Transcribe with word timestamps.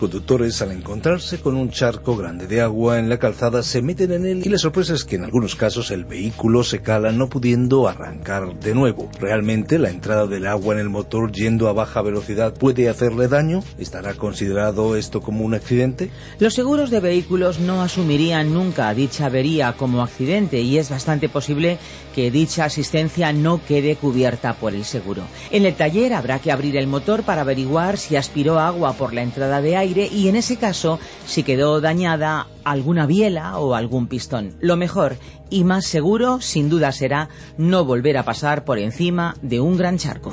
Conductores 0.00 0.62
al 0.62 0.72
encontrarse 0.72 1.40
con 1.40 1.54
un 1.56 1.70
charco 1.70 2.16
grande 2.16 2.46
de 2.46 2.62
agua 2.62 2.98
en 2.98 3.10
la 3.10 3.18
calzada 3.18 3.62
se 3.62 3.82
meten 3.82 4.12
en 4.12 4.24
él 4.24 4.42
y 4.42 4.48
la 4.48 4.56
sorpresa 4.56 4.94
es 4.94 5.04
que 5.04 5.16
en 5.16 5.24
algunos 5.24 5.56
casos 5.56 5.90
el 5.90 6.06
vehículo 6.06 6.64
se 6.64 6.80
cala 6.80 7.12
no 7.12 7.28
pudiendo 7.28 7.86
arrancar 7.86 8.58
de 8.58 8.74
nuevo. 8.74 9.10
¿Realmente 9.20 9.78
la 9.78 9.90
entrada 9.90 10.26
del 10.26 10.46
agua 10.46 10.72
en 10.74 10.80
el 10.80 10.88
motor 10.88 11.30
yendo 11.32 11.68
a 11.68 11.74
baja 11.74 12.00
velocidad 12.00 12.54
puede 12.54 12.88
hacerle 12.88 13.28
daño? 13.28 13.62
¿Estará 13.78 14.14
considerado 14.14 14.96
esto 14.96 15.20
como 15.20 15.44
un 15.44 15.52
accidente? 15.52 16.10
Los 16.38 16.54
seguros 16.54 16.88
de 16.88 17.00
vehículos 17.00 17.60
no 17.60 17.82
asumirían 17.82 18.54
nunca 18.54 18.94
dicha 18.94 19.26
avería 19.26 19.74
como 19.74 20.02
accidente 20.02 20.62
y 20.62 20.78
es 20.78 20.88
bastante 20.88 21.28
posible 21.28 21.76
que 22.14 22.30
dicha 22.30 22.64
asistencia 22.64 23.34
no 23.34 23.62
quede 23.62 23.96
cubierta 23.96 24.54
por 24.54 24.74
el 24.74 24.86
seguro. 24.86 25.24
En 25.50 25.66
el 25.66 25.74
taller 25.74 26.14
habrá 26.14 26.38
que 26.38 26.52
abrir 26.52 26.78
el 26.78 26.86
motor 26.86 27.22
para 27.22 27.42
averiguar 27.42 27.98
si 27.98 28.16
aspiró 28.16 28.58
agua 28.58 28.94
por 28.94 29.12
la 29.12 29.22
entrada 29.22 29.60
de 29.60 29.76
y 29.98 30.28
en 30.28 30.36
ese 30.36 30.56
caso 30.56 30.98
si 31.26 31.42
quedó 31.42 31.80
dañada 31.80 32.46
alguna 32.64 33.06
biela 33.06 33.58
o 33.58 33.74
algún 33.74 34.06
pistón. 34.06 34.54
Lo 34.60 34.76
mejor 34.76 35.16
y 35.50 35.64
más 35.64 35.86
seguro 35.86 36.40
sin 36.40 36.68
duda 36.68 36.92
será 36.92 37.28
no 37.58 37.84
volver 37.84 38.16
a 38.16 38.24
pasar 38.24 38.64
por 38.64 38.78
encima 38.78 39.36
de 39.42 39.60
un 39.60 39.76
gran 39.76 39.98
charco. 39.98 40.32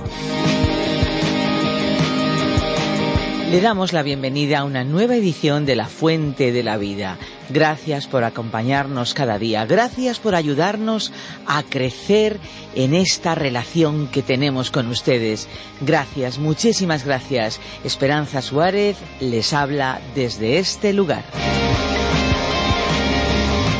Le 3.51 3.61
damos 3.61 3.93
la 3.93 4.03
bienvenida 4.03 4.59
a 4.59 4.63
una 4.65 4.83
nueva 4.83 5.15
edición 5.15 5.65
de 5.65 5.77
La 5.77 5.87
Fuente 5.87 6.51
de 6.51 6.63
la 6.63 6.75
Vida. 6.75 7.17
Gracias 7.49 8.05
por 8.05 8.25
acompañarnos 8.25 9.13
cada 9.13 9.39
día. 9.39 9.65
Gracias 9.65 10.19
por 10.19 10.35
ayudarnos 10.35 11.13
a 11.45 11.63
crecer 11.63 12.39
en 12.75 12.93
esta 12.93 13.35
relación 13.35 14.09
que 14.09 14.21
tenemos 14.21 14.69
con 14.69 14.87
ustedes. 14.87 15.47
Gracias, 15.79 16.39
muchísimas 16.39 17.05
gracias. 17.05 17.61
Esperanza 17.85 18.41
Suárez 18.41 18.97
les 19.21 19.53
habla 19.53 20.01
desde 20.13 20.59
este 20.59 20.91
lugar. 20.91 21.23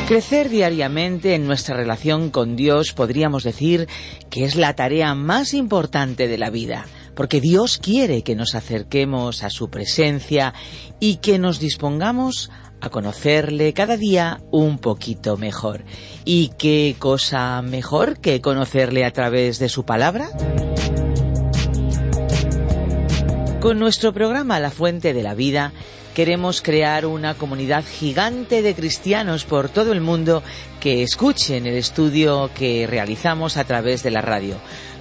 Crecer 0.07 0.47
diariamente 0.47 1.35
en 1.35 1.45
nuestra 1.45 1.75
relación 1.75 2.29
con 2.29 2.55
Dios 2.55 2.93
podríamos 2.93 3.43
decir 3.43 3.89
que 4.29 4.45
es 4.45 4.55
la 4.55 4.77
tarea 4.77 5.13
más 5.13 5.53
importante 5.53 6.29
de 6.29 6.37
la 6.37 6.49
vida 6.49 6.85
porque 7.17 7.41
Dios 7.41 7.79
quiere 7.79 8.21
que 8.21 8.35
nos 8.35 8.53
acerquemos 8.53 9.43
a 9.43 9.49
su 9.49 9.71
presencia 9.71 10.53
y 10.99 11.15
que 11.15 11.39
nos 11.39 11.59
dispongamos 11.59 12.51
a 12.79 12.91
conocerle 12.91 13.73
cada 13.73 13.97
día 13.97 14.39
un 14.51 14.77
poquito 14.77 15.35
mejor. 15.35 15.83
¿Y 16.25 16.49
qué 16.59 16.95
cosa 16.99 17.59
mejor 17.63 18.19
que 18.19 18.39
conocerle 18.39 19.03
a 19.03 19.11
través 19.11 19.57
de 19.57 19.67
su 19.67 19.83
palabra? 19.83 20.29
Con 23.61 23.79
nuestro 23.79 24.13
programa 24.13 24.59
La 24.59 24.69
Fuente 24.69 25.15
de 25.15 25.23
la 25.23 25.33
Vida 25.33 25.73
queremos 26.17 26.63
crear 26.63 27.05
una 27.05 27.35
comunidad 27.35 27.83
gigante 27.85 28.63
de 28.63 28.73
cristianos 28.73 29.45
por 29.45 29.69
todo 29.69 29.93
el 29.93 30.01
mundo 30.01 30.41
que 30.79 31.03
escuchen 31.03 31.67
el 31.67 31.75
estudio 31.75 32.49
que 32.55 32.87
realizamos 32.87 33.55
a 33.55 33.65
través 33.65 34.01
de 34.01 34.09
la 34.09 34.21
radio 34.21 34.55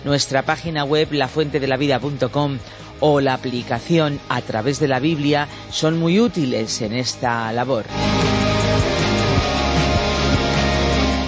nuestra 0.05 0.43
página 0.43 0.85
web 0.85 1.09
lafuentedelavida.com 1.13 2.59
o 3.01 3.23
la 3.23 3.33
aplicación 3.33 4.21
a 4.29 4.43
través 4.43 4.79
de 4.79 4.89
la 4.89 5.01
Biblia 5.01 5.49
son 5.71 5.99
muy 5.99 6.21
útiles 6.21 6.83
en 6.83 6.93
esta 6.93 7.51
labor. 7.51 7.87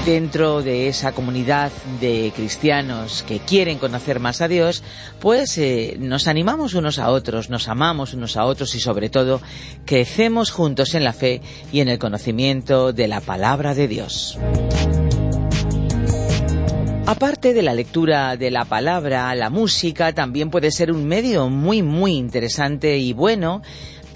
Dentro 0.08 0.62
de 0.62 0.88
esa 0.88 1.12
comunidad 1.12 1.70
de 2.00 2.32
cristianos 2.34 3.22
que 3.28 3.40
quieren 3.40 3.76
conocer 3.76 4.20
más 4.20 4.40
a 4.40 4.48
Dios, 4.48 4.82
pues 5.20 5.58
eh, 5.58 5.96
nos 6.00 6.28
animamos 6.28 6.72
unos 6.72 6.98
a 6.98 7.10
otros, 7.10 7.50
nos 7.50 7.68
amamos 7.68 8.14
unos 8.14 8.38
a 8.38 8.46
otros 8.46 8.74
y 8.74 8.80
sobre 8.80 9.10
todo 9.10 9.42
crecemos 9.84 10.50
juntos 10.50 10.94
en 10.94 11.04
la 11.04 11.12
fe 11.12 11.42
y 11.72 11.80
en 11.80 11.88
el 11.88 11.98
conocimiento 11.98 12.94
de 12.94 13.06
la 13.06 13.20
palabra 13.20 13.74
de 13.74 13.86
Dios. 13.86 14.38
Aparte 17.04 17.52
de 17.52 17.62
la 17.62 17.74
lectura 17.74 18.36
de 18.36 18.50
la 18.50 18.64
palabra, 18.64 19.34
la 19.34 19.50
música 19.50 20.14
también 20.14 20.50
puede 20.50 20.70
ser 20.70 20.90
un 20.90 21.06
medio 21.06 21.50
muy, 21.50 21.82
muy 21.82 22.16
interesante 22.16 22.96
y 22.96 23.12
bueno 23.12 23.60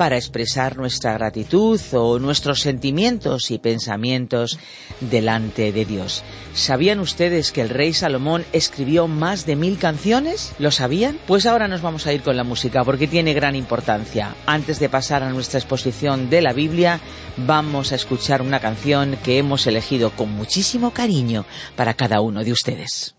para 0.03 0.17
expresar 0.17 0.77
nuestra 0.77 1.13
gratitud 1.13 1.81
o 1.93 2.19
nuestros 2.19 2.59
sentimientos 2.59 3.53
y 3.53 3.61
pensamientos 3.61 4.59
delante 5.01 5.71
de 5.71 5.85
Dios. 5.85 6.25
¿Sabían 6.55 6.99
ustedes 6.99 7.53
que 7.53 7.61
el 7.61 7.69
rey 7.69 7.95
Salomón 7.95 8.45
escribió 8.53 9.07
más 9.07 9.47
de 9.47 9.55
mil 9.55 9.79
canciones? 9.79 10.55
¿Lo 10.59 10.73
sabían? 10.73 11.19
Pues 11.29 11.47
ahora 11.47 11.69
nos 11.69 11.83
vamos 11.83 12.09
a 12.09 12.13
ir 12.13 12.23
con 12.23 12.37
la 12.37 12.43
música 12.43 12.83
porque 12.83 13.07
tiene 13.07 13.33
gran 13.33 13.55
importancia. 13.55 14.35
Antes 14.45 14.81
de 14.81 14.89
pasar 14.89 15.23
a 15.23 15.31
nuestra 15.31 15.61
exposición 15.61 16.29
de 16.29 16.43
la 16.43 16.53
Biblia, 16.53 16.99
vamos 17.37 17.93
a 17.93 17.95
escuchar 17.95 18.43
una 18.43 18.59
canción 18.59 19.17
que 19.23 19.39
hemos 19.39 19.69
elegido 19.69 20.11
con 20.11 20.33
muchísimo 20.33 20.91
cariño 20.91 21.45
para 21.77 21.95
cada 21.95 22.21
uno 22.21 22.43
de 22.43 22.51
ustedes. 22.51 23.15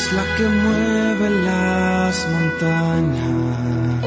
Es 0.00 0.12
la 0.14 0.24
que 0.36 0.46
mueve 0.64 1.28
las 1.50 2.14
montañas. 2.34 4.04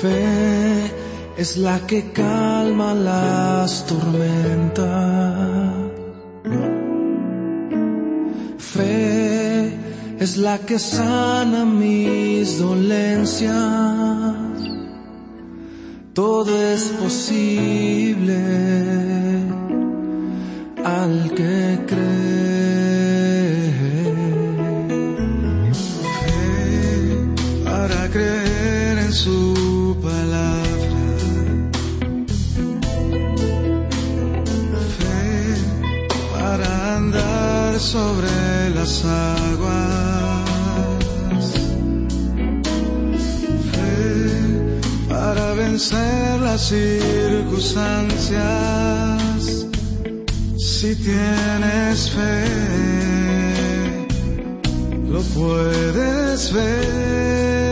Fe 0.00 0.92
es 1.36 1.56
la 1.56 1.76
que 1.88 2.00
calma 2.12 2.94
las 2.94 3.84
tormentas. 3.86 5.72
Fe 8.58 9.76
es 10.20 10.36
la 10.36 10.58
que 10.58 10.78
sana 10.78 11.64
mis 11.64 12.58
dolencias. 12.58 13.56
Todo 16.14 16.50
es 16.74 16.82
posible 17.02 18.40
al 20.84 21.14
que 21.38 21.78
cree. 21.88 22.37
Aguas. 39.04 40.48
Fe 43.72 44.80
para 45.08 45.54
vencer 45.54 46.40
las 46.40 46.60
circunstancias 46.68 48.58
si 50.80 50.94
tienes 50.94 52.10
fe, 52.12 52.44
lo 55.10 55.20
puedes 55.34 56.52
ver. 56.52 57.67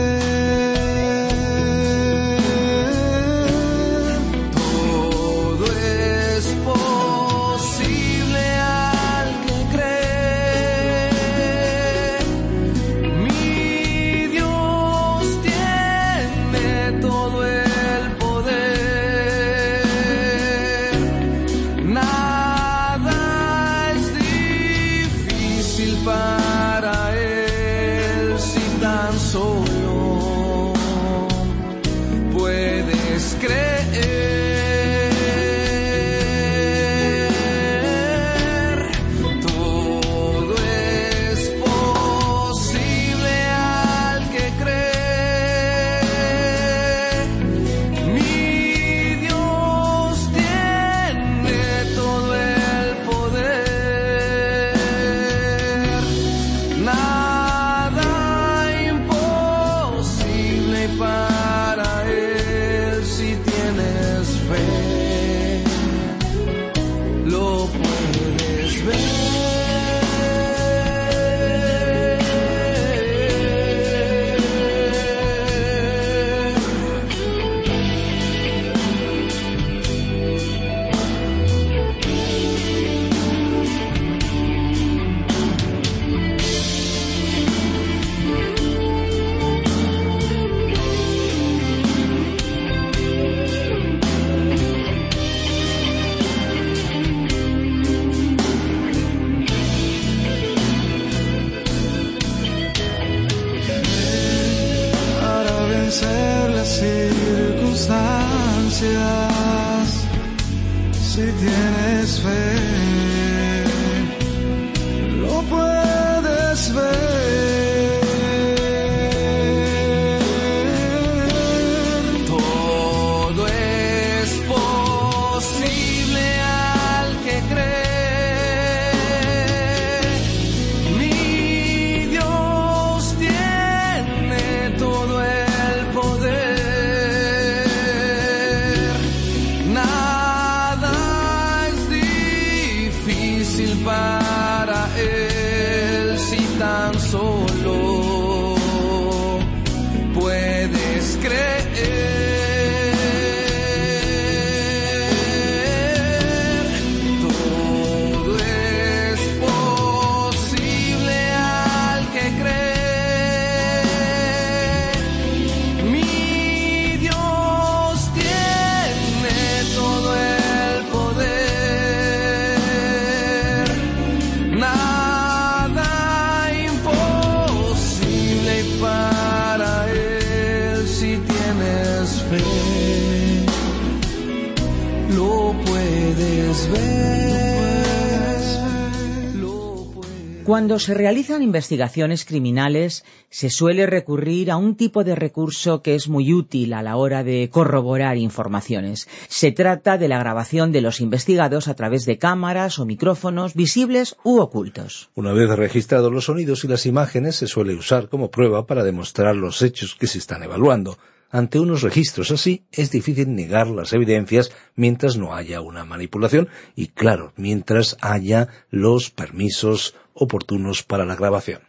Cuando 190.47 190.79
se 190.79 190.93
realizan 190.93 191.43
investigaciones 191.43 192.23
criminales, 192.23 193.03
se 193.29 193.49
suele 193.49 193.85
recurrir 193.85 194.49
a 194.49 194.55
un 194.55 194.77
tipo 194.77 195.03
de 195.03 195.13
recurso 195.13 195.81
que 195.81 195.93
es 195.93 196.07
muy 196.07 196.33
útil 196.33 196.71
a 196.71 196.81
la 196.81 196.95
hora 196.95 197.25
de 197.25 197.49
corroborar 197.51 198.15
informaciones. 198.15 199.09
Se 199.27 199.51
trata 199.51 199.97
de 199.97 200.07
la 200.07 200.19
grabación 200.19 200.71
de 200.71 200.79
los 200.79 201.01
investigados 201.01 201.67
a 201.67 201.73
través 201.73 202.05
de 202.05 202.17
cámaras 202.17 202.79
o 202.79 202.85
micrófonos 202.85 203.55
visibles 203.55 204.15
u 204.23 204.39
ocultos. 204.39 205.09
Una 205.15 205.33
vez 205.33 205.49
registrados 205.49 206.13
los 206.13 206.23
sonidos 206.23 206.63
y 206.63 206.69
las 206.69 206.85
imágenes, 206.85 207.35
se 207.35 207.47
suele 207.47 207.75
usar 207.75 208.07
como 208.07 208.31
prueba 208.31 208.65
para 208.65 208.85
demostrar 208.85 209.35
los 209.35 209.61
hechos 209.61 209.95
que 209.95 210.07
se 210.07 210.19
están 210.19 210.43
evaluando. 210.43 210.97
Ante 211.29 211.59
unos 211.59 211.81
registros 211.81 212.31
así, 212.31 212.65
es 212.71 212.89
difícil 212.89 213.35
negar 213.35 213.67
las 213.67 213.91
evidencias 213.91 214.51
mientras 214.75 215.17
no 215.17 215.35
haya 215.35 215.59
una 215.59 215.83
manipulación 215.83 216.47
y, 216.75 216.87
claro, 216.87 217.33
mientras 217.35 217.97
haya 218.01 218.47
los 218.69 219.11
permisos 219.11 219.95
oportunos 220.13 220.83
para 220.83 221.05
la 221.05 221.15
grabación. 221.15 221.66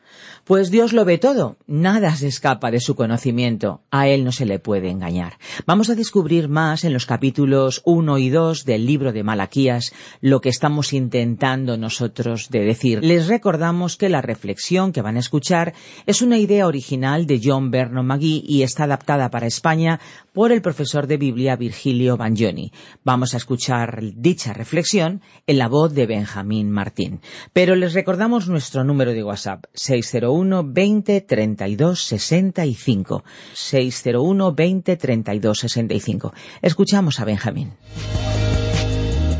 Pues 0.48 0.70
Dios 0.70 0.94
lo 0.94 1.04
ve 1.04 1.18
todo, 1.18 1.58
nada 1.66 2.16
se 2.16 2.26
escapa 2.26 2.70
de 2.70 2.80
su 2.80 2.94
conocimiento, 2.94 3.82
a 3.90 4.08
Él 4.08 4.24
no 4.24 4.32
se 4.32 4.46
le 4.46 4.58
puede 4.58 4.88
engañar. 4.88 5.34
Vamos 5.66 5.90
a 5.90 5.94
descubrir 5.94 6.48
más 6.48 6.84
en 6.84 6.94
los 6.94 7.04
capítulos 7.04 7.82
1 7.84 8.16
y 8.16 8.30
2 8.30 8.64
del 8.64 8.86
libro 8.86 9.12
de 9.12 9.22
Malaquías 9.22 9.92
lo 10.22 10.40
que 10.40 10.48
estamos 10.48 10.94
intentando 10.94 11.76
nosotros 11.76 12.48
de 12.48 12.60
decir. 12.60 13.04
Les 13.04 13.28
recordamos 13.28 13.98
que 13.98 14.08
la 14.08 14.22
reflexión 14.22 14.92
que 14.92 15.02
van 15.02 15.16
a 15.16 15.20
escuchar 15.20 15.74
es 16.06 16.22
una 16.22 16.38
idea 16.38 16.66
original 16.66 17.26
de 17.26 17.42
John 17.44 17.70
Vernon 17.70 18.06
McGee 18.06 18.42
y 18.48 18.62
está 18.62 18.84
adaptada 18.84 19.28
para 19.28 19.46
España 19.46 20.00
por 20.38 20.52
el 20.52 20.62
profesor 20.62 21.08
de 21.08 21.16
Biblia 21.16 21.56
Virgilio 21.56 22.16
Bagnoni. 22.16 22.70
Vamos 23.02 23.34
a 23.34 23.38
escuchar 23.38 24.00
dicha 24.14 24.52
reflexión 24.52 25.20
en 25.48 25.58
la 25.58 25.66
voz 25.66 25.92
de 25.92 26.06
Benjamín 26.06 26.70
Martín. 26.70 27.20
Pero 27.52 27.74
les 27.74 27.92
recordamos 27.92 28.46
nuestro 28.46 28.84
número 28.84 29.12
de 29.12 29.24
WhatsApp, 29.24 29.64
601 29.74 30.62
601 30.62 30.72
20 30.72 31.20
32 31.22 32.00
65. 32.00 33.24
601 33.52 34.54
20 34.54 34.96
32 34.96 35.58
65. 35.58 36.32
Escuchamos 36.62 37.18
a 37.18 37.24
Benjamín. 37.24 37.72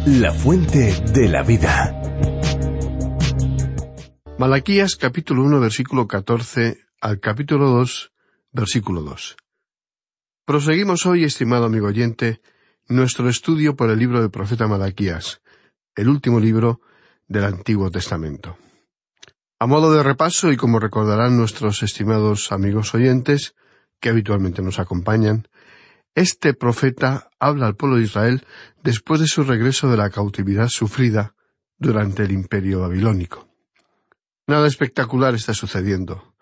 La 0.05 0.33
fuente 0.33 1.00
de 1.12 1.28
la 1.28 1.45
vida. 1.45 1.95
Malaquías 4.37 4.97
capítulo 4.97 5.45
1 5.45 5.61
versículo 5.61 6.09
14 6.09 6.76
al 7.00 7.21
capítulo 7.21 7.69
2 7.69 8.11
versículo 8.50 9.02
2. 9.02 9.37
Proseguimos 10.49 11.05
hoy, 11.05 11.25
estimado 11.25 11.67
amigo 11.67 11.88
oyente, 11.88 12.40
nuestro 12.88 13.28
estudio 13.28 13.76
por 13.76 13.90
el 13.90 13.99
libro 13.99 14.23
del 14.23 14.31
profeta 14.31 14.67
Malaquías, 14.67 15.43
el 15.95 16.09
último 16.09 16.40
libro 16.40 16.81
del 17.26 17.45
Antiguo 17.45 17.90
Testamento. 17.90 18.57
A 19.59 19.67
modo 19.67 19.93
de 19.93 20.02
repaso, 20.02 20.50
y 20.50 20.57
como 20.57 20.81
recordarán 20.81 21.37
nuestros 21.37 21.83
estimados 21.83 22.50
amigos 22.50 22.95
oyentes, 22.95 23.57
que 24.00 24.09
habitualmente 24.09 24.62
nos 24.62 24.78
acompañan, 24.78 25.49
este 26.14 26.55
profeta 26.55 27.28
habla 27.38 27.67
al 27.67 27.76
pueblo 27.76 27.99
de 27.99 28.05
Israel 28.05 28.47
después 28.83 29.21
de 29.21 29.26
su 29.26 29.45
regreso 29.45 29.90
de 29.90 29.99
la 29.99 30.09
cautividad 30.09 30.69
sufrida 30.69 31.35
durante 31.76 32.23
el 32.23 32.33
imperio 32.33 32.81
babilónico. 32.81 33.50
Nada 34.47 34.67
espectacular 34.67 35.35
está 35.35 35.52
sucediendo. 35.52 36.35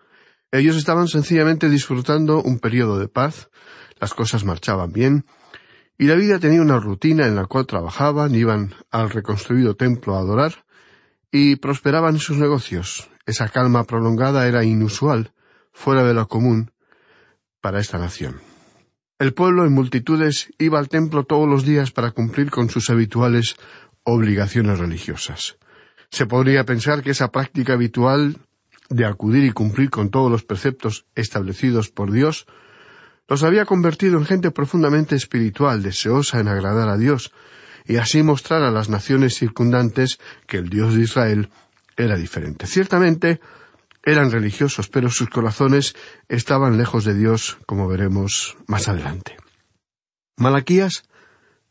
Ellos 0.53 0.77
estaban 0.77 1.09
sencillamente 1.09 1.69
disfrutando 1.69 2.41
un 2.41 2.61
periodo 2.61 3.01
de 3.01 3.09
paz, 3.09 3.51
las 4.00 4.15
cosas 4.15 4.45
marchaban 4.45 4.93
bien, 4.93 5.25
y 5.99 6.07
la 6.07 6.15
vida 6.15 6.38
tenía 6.38 6.61
una 6.61 6.79
rutina 6.79 7.26
en 7.26 7.37
la 7.37 7.47
cual 7.47 7.67
trabajaban, 7.67 8.35
iban 8.35 8.75
al 8.91 9.11
reconstruido 9.11 9.76
templo 9.76 10.15
a 10.15 10.21
adorar, 10.21 10.65
y 11.31 11.57
prosperaban 11.57 12.19
sus 12.19 12.37
negocios. 12.37 13.09
Esa 13.25 13.49
calma 13.49 13.85
prolongada 13.85 14.47
era 14.47 14.65
inusual, 14.65 15.33
fuera 15.73 16.05
de 16.05 16.15
lo 16.15 16.29
común, 16.29 16.71
para 17.61 17.81
esta 17.81 17.99
nación. 17.99 18.41
El 19.19 19.33
pueblo 19.33 19.65
en 19.65 19.73
multitudes 19.73 20.53
iba 20.59 20.79
al 20.79 20.88
templo 20.88 21.25
todos 21.25 21.49
los 21.49 21.65
días 21.65 21.91
para 21.91 22.11
cumplir 22.11 22.50
con 22.50 22.69
sus 22.69 22.91
habituales 22.91 23.57
obligaciones 24.05 24.79
religiosas. 24.79 25.57
Se 26.11 26.26
podría 26.26 26.65
pensar 26.65 27.03
que 27.03 27.11
esa 27.11 27.33
práctica 27.33 27.73
habitual 27.73 28.37
de 28.91 29.05
acudir 29.05 29.45
y 29.45 29.53
cumplir 29.53 29.91
con 29.91 30.11
todos 30.11 30.31
los 30.31 30.45
preceptos 30.45 31.07
establecidos 31.15 31.88
por 31.88 32.12
Dios 32.12 32.47
los 33.28 33.42
había 33.42 33.64
convertido 33.64 34.18
en 34.18 34.25
gente 34.25 34.50
profundamente 34.50 35.16
espiritual, 35.16 35.83
deseosa 35.83 36.40
en 36.40 36.49
agradar 36.49 36.88
a 36.88 36.97
Dios, 36.97 37.33
y 37.85 37.97
así 37.97 38.23
mostrar 38.23 38.62
a 38.62 38.71
las 38.71 38.88
naciones 38.88 39.37
circundantes 39.37 40.18
que 40.47 40.59
el 40.59 40.68
Dios 40.68 40.95
de 40.95 41.02
Israel 41.02 41.50
era 41.97 42.16
diferente. 42.16 42.66
Ciertamente 42.66 43.40
eran 44.02 44.30
religiosos, 44.30 44.88
pero 44.88 45.11
sus 45.11 45.28
corazones 45.28 45.95
estaban 46.28 46.78
lejos 46.78 47.04
de 47.04 47.14
Dios, 47.14 47.59
como 47.66 47.88
veremos 47.88 48.56
más 48.66 48.88
adelante. 48.88 49.37
Malaquías, 50.37 51.04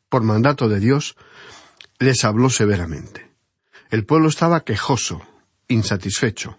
por 0.10 0.24
mandato 0.24 0.68
de 0.68 0.80
Dios, 0.80 1.16
les 2.00 2.24
habló 2.26 2.50
severamente. 2.50 3.32
El 3.90 4.06
pueblo 4.06 4.28
estaba 4.28 4.64
quejoso, 4.64 5.22
insatisfecho. 5.68 6.58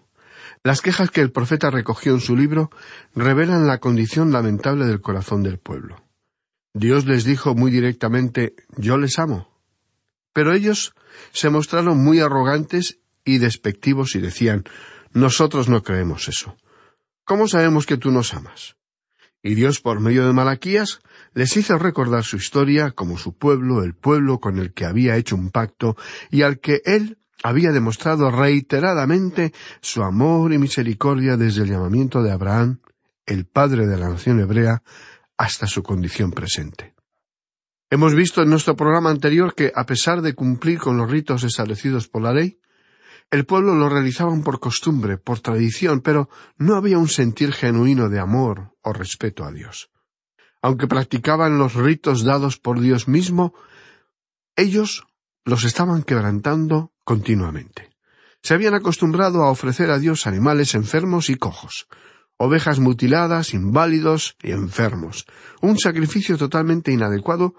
Las 0.67 0.81
quejas 0.81 1.11
que 1.11 1.21
el 1.21 1.31
profeta 1.31 1.69
recogió 1.69 2.13
en 2.13 2.19
su 2.19 2.35
libro 2.35 2.69
revelan 3.15 3.67
la 3.67 3.77
condición 3.77 4.33
lamentable 4.33 4.85
del 4.85 4.99
corazón 4.99 5.41
del 5.41 5.59
pueblo. 5.59 6.03
Dios 6.73 7.05
les 7.05 7.23
dijo 7.23 7.55
muy 7.55 7.71
directamente 7.71 8.53
Yo 8.75 8.97
les 8.97 9.17
amo. 9.17 9.47
Pero 10.33 10.53
ellos 10.53 10.93
se 11.31 11.49
mostraron 11.49 12.03
muy 12.03 12.19
arrogantes 12.19 12.99
y 13.23 13.37
despectivos 13.37 14.13
y 14.15 14.19
decían 14.19 14.65
Nosotros 15.13 15.69
no 15.69 15.83
creemos 15.83 16.27
eso. 16.27 16.57
¿Cómo 17.23 17.47
sabemos 17.47 17.85
que 17.85 17.95
tú 17.95 18.11
nos 18.11 18.33
amas? 18.33 18.75
Y 19.41 19.55
Dios, 19.55 19.79
por 19.79 20.01
medio 20.01 20.27
de 20.27 20.33
Malaquías, 20.33 20.99
les 21.33 21.55
hizo 21.55 21.77
recordar 21.77 22.25
su 22.25 22.35
historia 22.35 22.91
como 22.91 23.17
su 23.17 23.37
pueblo, 23.37 23.83
el 23.83 23.93
pueblo 23.93 24.41
con 24.41 24.59
el 24.59 24.73
que 24.73 24.83
había 24.83 25.15
hecho 25.15 25.37
un 25.37 25.49
pacto 25.49 25.95
y 26.29 26.41
al 26.41 26.59
que 26.59 26.81
él 26.83 27.19
había 27.43 27.71
demostrado 27.71 28.31
reiteradamente 28.31 29.53
su 29.81 30.03
amor 30.03 30.53
y 30.53 30.57
misericordia 30.57 31.37
desde 31.37 31.63
el 31.63 31.69
llamamiento 31.69 32.23
de 32.23 32.31
Abraham, 32.31 32.79
el 33.25 33.45
padre 33.45 33.85
de 33.87 33.97
la 33.97 34.09
nación 34.09 34.39
hebrea, 34.39 34.81
hasta 35.37 35.67
su 35.67 35.83
condición 35.83 36.31
presente. 36.31 36.95
Hemos 37.89 38.15
visto 38.15 38.41
en 38.41 38.49
nuestro 38.49 38.75
programa 38.75 39.11
anterior 39.11 39.53
que, 39.53 39.71
a 39.73 39.85
pesar 39.85 40.21
de 40.21 40.33
cumplir 40.33 40.79
con 40.79 40.97
los 40.97 41.09
ritos 41.09 41.43
establecidos 41.43 42.07
por 42.07 42.21
la 42.21 42.33
ley, 42.33 42.59
el 43.29 43.45
pueblo 43.45 43.75
lo 43.75 43.89
realizaban 43.89 44.43
por 44.43 44.59
costumbre, 44.59 45.17
por 45.17 45.39
tradición, 45.39 46.01
pero 46.01 46.29
no 46.57 46.75
había 46.75 46.97
un 46.97 47.07
sentir 47.07 47.53
genuino 47.53 48.09
de 48.09 48.19
amor 48.19 48.73
o 48.81 48.93
respeto 48.93 49.45
a 49.45 49.51
Dios. 49.51 49.89
Aunque 50.61 50.87
practicaban 50.87 51.57
los 51.57 51.75
ritos 51.75 52.23
dados 52.23 52.57
por 52.57 52.79
Dios 52.79 53.07
mismo, 53.07 53.53
ellos 54.55 55.05
los 55.45 55.63
estaban 55.63 56.03
quebrantando 56.03 56.91
continuamente. 57.07 57.89
Se 58.43 58.53
habían 58.53 58.73
acostumbrado 58.73 59.41
a 59.41 59.49
ofrecer 59.49 59.91
a 59.91 59.97
Dios 59.97 60.27
animales 60.27 60.75
enfermos 60.75 61.29
y 61.29 61.35
cojos, 61.35 61.87
ovejas 62.35 62.79
mutiladas, 62.79 63.53
inválidos 63.53 64.35
y 64.43 64.51
enfermos, 64.51 65.25
un 65.61 65.79
sacrificio 65.79 66.37
totalmente 66.37 66.91
inadecuado 66.91 67.55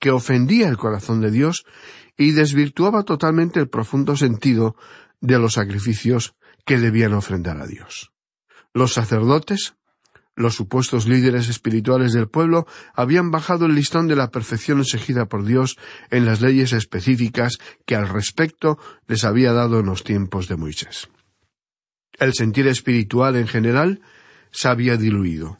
que 0.00 0.10
ofendía 0.10 0.68
el 0.68 0.76
corazón 0.76 1.20
de 1.20 1.30
Dios 1.30 1.64
y 2.16 2.32
desvirtuaba 2.32 3.04
totalmente 3.04 3.60
el 3.60 3.68
profundo 3.68 4.16
sentido 4.16 4.74
de 5.20 5.38
los 5.38 5.52
sacrificios 5.52 6.34
que 6.66 6.78
debían 6.78 7.14
ofrendar 7.14 7.62
a 7.62 7.68
Dios. 7.68 8.10
Los 8.74 8.94
sacerdotes, 8.94 9.76
los 10.38 10.54
supuestos 10.54 11.08
líderes 11.08 11.48
espirituales 11.48 12.12
del 12.12 12.28
pueblo, 12.28 12.66
habían 12.94 13.30
bajado 13.30 13.66
el 13.66 13.74
listón 13.74 14.06
de 14.06 14.14
la 14.14 14.30
perfección 14.30 14.80
exigida 14.80 15.26
por 15.26 15.44
Dios 15.44 15.76
en 16.10 16.26
las 16.26 16.40
leyes 16.40 16.72
específicas 16.72 17.58
que 17.84 17.96
al 17.96 18.08
respecto 18.08 18.78
les 19.08 19.24
había 19.24 19.52
dado 19.52 19.80
en 19.80 19.86
los 19.86 20.04
tiempos 20.04 20.46
de 20.46 20.56
Moisés. 20.56 21.08
El 22.18 22.34
sentir 22.34 22.68
espiritual 22.68 23.34
en 23.36 23.48
general 23.48 24.00
se 24.50 24.68
había 24.68 24.96
diluido. 24.96 25.58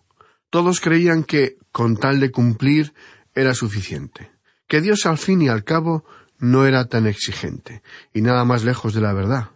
Todos 0.49 0.81
creían 0.81 1.25
que, 1.25 1.57
con 1.73 1.97
tal 1.97 2.21
de 2.21 2.31
cumplir, 2.31 2.95
era 3.35 3.55
suficiente, 3.55 4.31
que 4.69 4.81
Dios 4.81 5.07
al 5.07 5.19
fin 5.19 5.43
y 5.43 5.49
al 5.49 5.65
cabo 5.65 6.05
no 6.39 6.67
era 6.67 6.87
tan 6.87 7.07
exigente, 7.07 7.83
y 8.15 8.23
nada 8.23 8.45
más 8.45 8.63
lejos 8.63 8.95
de 8.95 9.01
la 9.01 9.13
verdad. 9.13 9.51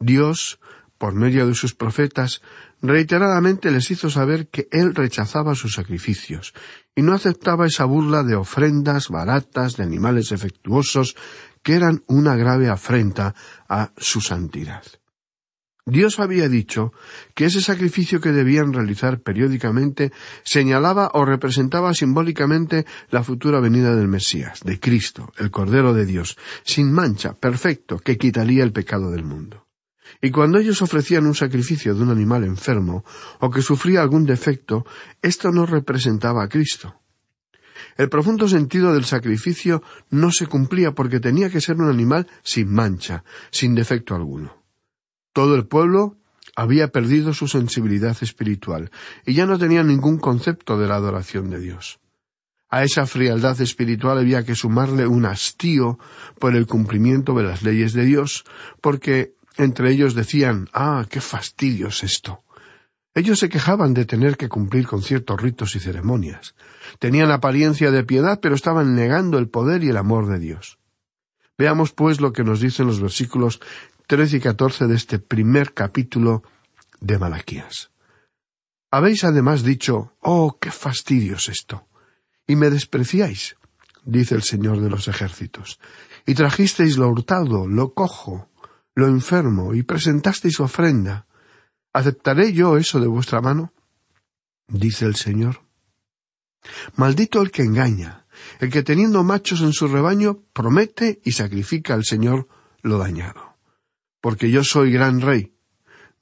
Dios, 0.00 0.58
por 1.04 1.14
medio 1.14 1.46
de 1.46 1.54
sus 1.54 1.74
profetas, 1.74 2.40
reiteradamente 2.80 3.70
les 3.70 3.90
hizo 3.90 4.08
saber 4.08 4.48
que 4.48 4.68
Él 4.72 4.94
rechazaba 4.94 5.54
sus 5.54 5.74
sacrificios, 5.74 6.54
y 6.96 7.02
no 7.02 7.12
aceptaba 7.12 7.66
esa 7.66 7.84
burla 7.84 8.22
de 8.22 8.36
ofrendas 8.36 9.10
baratas 9.10 9.76
de 9.76 9.82
animales 9.82 10.32
efectuosos 10.32 11.14
que 11.62 11.74
eran 11.74 12.04
una 12.06 12.36
grave 12.36 12.70
afrenta 12.70 13.34
a 13.68 13.92
su 13.98 14.22
santidad. 14.22 14.82
Dios 15.84 16.18
había 16.20 16.48
dicho 16.48 16.94
que 17.34 17.44
ese 17.44 17.60
sacrificio 17.60 18.18
que 18.22 18.32
debían 18.32 18.72
realizar 18.72 19.20
periódicamente 19.20 20.10
señalaba 20.42 21.10
o 21.12 21.26
representaba 21.26 21.92
simbólicamente 21.92 22.86
la 23.10 23.22
futura 23.22 23.60
venida 23.60 23.94
del 23.94 24.08
Mesías, 24.08 24.60
de 24.64 24.80
Cristo, 24.80 25.34
el 25.36 25.50
Cordero 25.50 25.92
de 25.92 26.06
Dios, 26.06 26.38
sin 26.62 26.90
mancha, 26.90 27.34
perfecto, 27.34 27.98
que 27.98 28.16
quitaría 28.16 28.64
el 28.64 28.72
pecado 28.72 29.10
del 29.10 29.24
mundo. 29.24 29.63
Y 30.20 30.30
cuando 30.30 30.58
ellos 30.58 30.80
ofrecían 30.82 31.26
un 31.26 31.34
sacrificio 31.34 31.94
de 31.94 32.02
un 32.02 32.10
animal 32.10 32.44
enfermo 32.44 33.04
o 33.40 33.50
que 33.50 33.62
sufría 33.62 34.02
algún 34.02 34.24
defecto, 34.24 34.86
esto 35.22 35.50
no 35.50 35.66
representaba 35.66 36.42
a 36.42 36.48
Cristo. 36.48 37.00
El 37.96 38.08
profundo 38.08 38.48
sentido 38.48 38.92
del 38.92 39.04
sacrificio 39.04 39.82
no 40.10 40.30
se 40.32 40.46
cumplía 40.46 40.92
porque 40.92 41.20
tenía 41.20 41.50
que 41.50 41.60
ser 41.60 41.76
un 41.76 41.88
animal 41.88 42.26
sin 42.42 42.72
mancha, 42.72 43.24
sin 43.50 43.74
defecto 43.74 44.14
alguno. 44.14 44.62
Todo 45.32 45.54
el 45.54 45.66
pueblo 45.66 46.16
había 46.56 46.88
perdido 46.88 47.34
su 47.34 47.48
sensibilidad 47.48 48.16
espiritual 48.20 48.90
y 49.26 49.34
ya 49.34 49.46
no 49.46 49.58
tenía 49.58 49.82
ningún 49.82 50.18
concepto 50.18 50.78
de 50.78 50.88
la 50.88 50.96
adoración 50.96 51.50
de 51.50 51.60
Dios. 51.60 52.00
A 52.70 52.82
esa 52.82 53.06
frialdad 53.06 53.60
espiritual 53.60 54.18
había 54.18 54.44
que 54.44 54.56
sumarle 54.56 55.06
un 55.06 55.26
hastío 55.26 55.98
por 56.40 56.56
el 56.56 56.66
cumplimiento 56.66 57.32
de 57.34 57.44
las 57.44 57.62
leyes 57.62 57.92
de 57.92 58.04
Dios, 58.04 58.44
porque 58.80 59.34
entre 59.56 59.90
ellos 59.90 60.14
decían 60.14 60.68
Ah, 60.72 61.06
qué 61.08 61.20
fastidio 61.20 61.88
es 61.88 62.02
esto. 62.02 62.44
Ellos 63.14 63.38
se 63.38 63.48
quejaban 63.48 63.94
de 63.94 64.06
tener 64.06 64.36
que 64.36 64.48
cumplir 64.48 64.88
con 64.88 65.02
ciertos 65.02 65.40
ritos 65.40 65.76
y 65.76 65.80
ceremonias. 65.80 66.56
Tenían 66.98 67.30
apariencia 67.30 67.92
de 67.92 68.02
piedad, 68.02 68.40
pero 68.40 68.56
estaban 68.56 68.96
negando 68.96 69.38
el 69.38 69.48
poder 69.48 69.84
y 69.84 69.88
el 69.88 69.96
amor 69.96 70.26
de 70.26 70.40
Dios. 70.40 70.78
Veamos 71.56 71.92
pues 71.92 72.20
lo 72.20 72.32
que 72.32 72.42
nos 72.42 72.60
dicen 72.60 72.88
los 72.88 73.00
versículos 73.00 73.60
13 74.08 74.38
y 74.38 74.40
14 74.40 74.86
de 74.88 74.96
este 74.96 75.18
primer 75.20 75.72
capítulo 75.72 76.42
de 77.00 77.18
Malaquías. 77.18 77.90
Habéis 78.90 79.24
además 79.24 79.62
dicho, 79.62 80.12
oh, 80.20 80.58
qué 80.60 80.70
fastidio 80.70 81.36
es 81.36 81.48
esto, 81.48 81.86
y 82.46 82.56
me 82.56 82.70
despreciáis, 82.70 83.56
dice 84.04 84.34
el 84.34 84.42
Señor 84.42 84.80
de 84.80 84.90
los 84.90 85.08
ejércitos, 85.08 85.78
y 86.26 86.34
trajisteis 86.34 86.96
lo 86.96 87.08
hurtado, 87.08 87.66
lo 87.66 87.94
cojo, 87.94 88.48
lo 88.94 89.08
enfermo, 89.08 89.74
y 89.74 89.82
presentasteis 89.82 90.60
ofrenda. 90.60 91.26
¿Aceptaré 91.92 92.52
yo 92.52 92.76
eso 92.76 93.00
de 93.00 93.06
vuestra 93.06 93.40
mano? 93.40 93.72
dice 94.68 95.04
el 95.04 95.16
Señor. 95.16 95.62
Maldito 96.96 97.42
el 97.42 97.50
que 97.50 97.62
engaña, 97.62 98.26
el 98.60 98.70
que 98.70 98.82
teniendo 98.82 99.22
machos 99.22 99.60
en 99.60 99.72
su 99.72 99.88
rebaño 99.88 100.42
promete 100.52 101.20
y 101.24 101.32
sacrifica 101.32 101.94
al 101.94 102.04
Señor 102.04 102.48
lo 102.82 102.98
dañado 102.98 103.54
porque 104.24 104.50
yo 104.50 104.64
soy 104.64 104.90
gran 104.90 105.20
rey, 105.20 105.52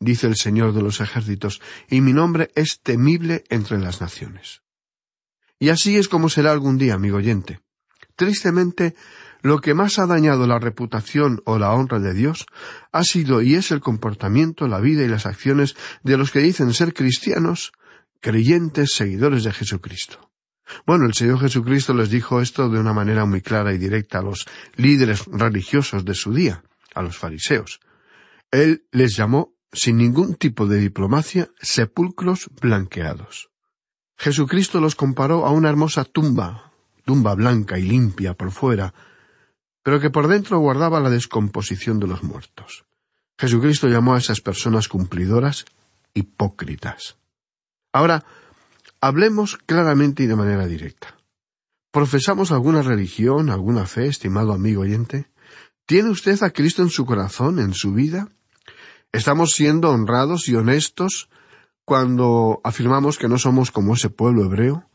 dice 0.01 0.27
el 0.27 0.35
Señor 0.35 0.75
de 0.75 0.83
los 0.83 1.01
ejércitos, 1.01 1.61
y 1.89 2.01
mi 2.01 2.13
nombre 2.13 2.51
es 2.57 2.81
temible 2.81 3.45
entre 3.49 3.79
las 3.79 4.01
naciones. 4.01 4.63
Y 5.61 5.69
así 5.69 5.97
es 5.97 6.09
como 6.09 6.29
será 6.29 6.51
algún 6.51 6.79
día, 6.79 6.95
amigo 6.95 7.19
oyente. 7.19 7.61
Tristemente, 8.17 8.95
lo 9.43 9.61
que 9.61 9.75
más 9.75 9.99
ha 9.99 10.07
dañado 10.07 10.47
la 10.47 10.59
reputación 10.59 11.43
o 11.45 11.59
la 11.59 11.73
honra 11.73 11.99
de 11.99 12.15
Dios 12.15 12.47
ha 12.93 13.03
sido 13.03 13.43
y 13.43 13.55
es 13.55 13.71
el 13.73 13.81
comportamiento, 13.81 14.69
la 14.69 14.81
vida 14.81 15.03
y 15.03 15.09
las 15.09 15.27
acciones 15.27 15.75
de 16.03 16.17
los 16.17 16.31
que 16.31 16.39
dicen 16.39 16.73
ser 16.73 16.95
cristianos, 16.95 17.73
creyentes, 18.21 18.93
seguidores 18.95 19.45
de 19.45 19.53
Jesucristo. 19.53 20.31
Bueno, 20.87 21.07
el 21.07 21.15
Señor 21.15 21.41
Jesucristo 21.41 21.93
les 21.93 22.11
dijo 22.11 22.41
esto 22.41 22.69
de 22.69 22.79
una 22.79 22.93
manera 22.93 23.25
muy 23.25 23.41
clara 23.41 23.75
y 23.75 23.79
directa 23.79 24.21
a 24.21 24.23
los 24.23 24.47
líderes 24.77 25.25
religiosos 25.27 26.05
de 26.05 26.15
su 26.15 26.33
día, 26.33 26.63
a 26.95 27.03
los 27.03 27.19
fariseos. 27.19 27.81
Él 28.51 28.87
les 28.93 29.17
llamó, 29.17 29.55
sin 29.73 29.97
ningún 29.97 30.37
tipo 30.37 30.67
de 30.67 30.79
diplomacia, 30.79 31.49
sepulcros 31.61 32.49
blanqueados. 32.61 33.51
Jesucristo 34.17 34.81
los 34.81 34.95
comparó 34.95 35.47
a 35.47 35.51
una 35.51 35.69
hermosa 35.69 36.05
tumba, 36.05 36.72
tumba 37.05 37.35
blanca 37.35 37.79
y 37.79 37.83
limpia 37.83 38.35
por 38.35 38.51
fuera, 38.51 38.95
pero 39.83 40.01
que 40.01 40.11
por 40.11 40.29
dentro 40.29 40.59
guardaba 40.59 41.01
la 41.01 41.11
descomposición 41.11 41.99
de 41.99 42.07
los 42.07 42.23
muertos. 42.23 42.85
Jesucristo 43.39 43.89
llamó 43.89 44.15
a 44.15 44.19
esas 44.19 44.41
personas 44.41 44.89
cumplidoras 44.89 45.65
hipócritas. 46.15 47.17
Ahora, 47.93 48.25
hablemos 49.01 49.57
claramente 49.57 50.23
y 50.23 50.27
de 50.27 50.37
manera 50.37 50.67
directa. 50.67 51.17
¿Profesamos 51.91 52.53
alguna 52.53 52.83
religión, 52.83 53.51
alguna 53.51 53.87
fe, 53.87 54.07
estimado 54.07 54.53
amigo 54.53 54.83
oyente? 54.83 55.27
¿Tiene 55.87 56.11
usted 56.11 56.43
a 56.43 56.51
Cristo 56.51 56.83
en 56.83 56.89
su 56.89 57.05
corazón, 57.05 57.59
en 57.59 57.75
su 57.75 57.93
vida? 57.93 58.29
¿Estamos 59.13 59.53
siendo 59.53 59.91
honrados 59.91 60.49
y 60.49 60.55
honestos 60.55 61.29
cuando 61.85 62.61
afirmamos 62.65 63.19
que 63.19 63.29
no 63.29 63.39
somos 63.39 63.71
como 63.71 63.95
ese 63.95 64.09
pueblo 64.09 64.45
hebreo? 64.45 64.89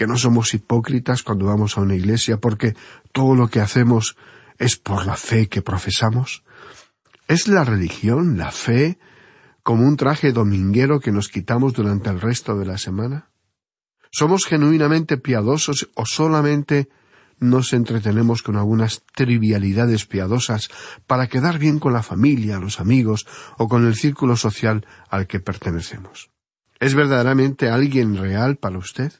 ¿Que 0.00 0.06
no 0.06 0.16
somos 0.16 0.54
hipócritas 0.54 1.22
cuando 1.22 1.44
vamos 1.44 1.76
a 1.76 1.82
una 1.82 1.94
iglesia 1.94 2.38
porque 2.38 2.74
todo 3.12 3.34
lo 3.34 3.48
que 3.48 3.60
hacemos 3.60 4.16
es 4.56 4.78
por 4.78 5.04
la 5.04 5.14
fe 5.14 5.46
que 5.50 5.60
profesamos? 5.60 6.42
¿Es 7.28 7.48
la 7.48 7.64
religión, 7.64 8.38
la 8.38 8.50
fe, 8.50 8.98
como 9.62 9.86
un 9.86 9.98
traje 9.98 10.32
dominguero 10.32 11.00
que 11.00 11.12
nos 11.12 11.28
quitamos 11.28 11.74
durante 11.74 12.08
el 12.08 12.18
resto 12.18 12.56
de 12.56 12.64
la 12.64 12.78
semana? 12.78 13.28
¿Somos 14.10 14.46
genuinamente 14.46 15.18
piadosos 15.18 15.90
o 15.94 16.06
solamente 16.06 16.88
nos 17.38 17.74
entretenemos 17.74 18.42
con 18.42 18.56
algunas 18.56 19.02
trivialidades 19.14 20.06
piadosas 20.06 20.70
para 21.06 21.26
quedar 21.26 21.58
bien 21.58 21.78
con 21.78 21.92
la 21.92 22.02
familia, 22.02 22.58
los 22.58 22.80
amigos 22.80 23.26
o 23.58 23.68
con 23.68 23.86
el 23.86 23.94
círculo 23.96 24.36
social 24.36 24.86
al 25.10 25.26
que 25.26 25.40
pertenecemos. 25.40 26.30
¿Es 26.78 26.94
verdaderamente 26.94 27.68
alguien 27.68 28.16
real 28.16 28.56
para 28.56 28.78
usted? 28.78 29.12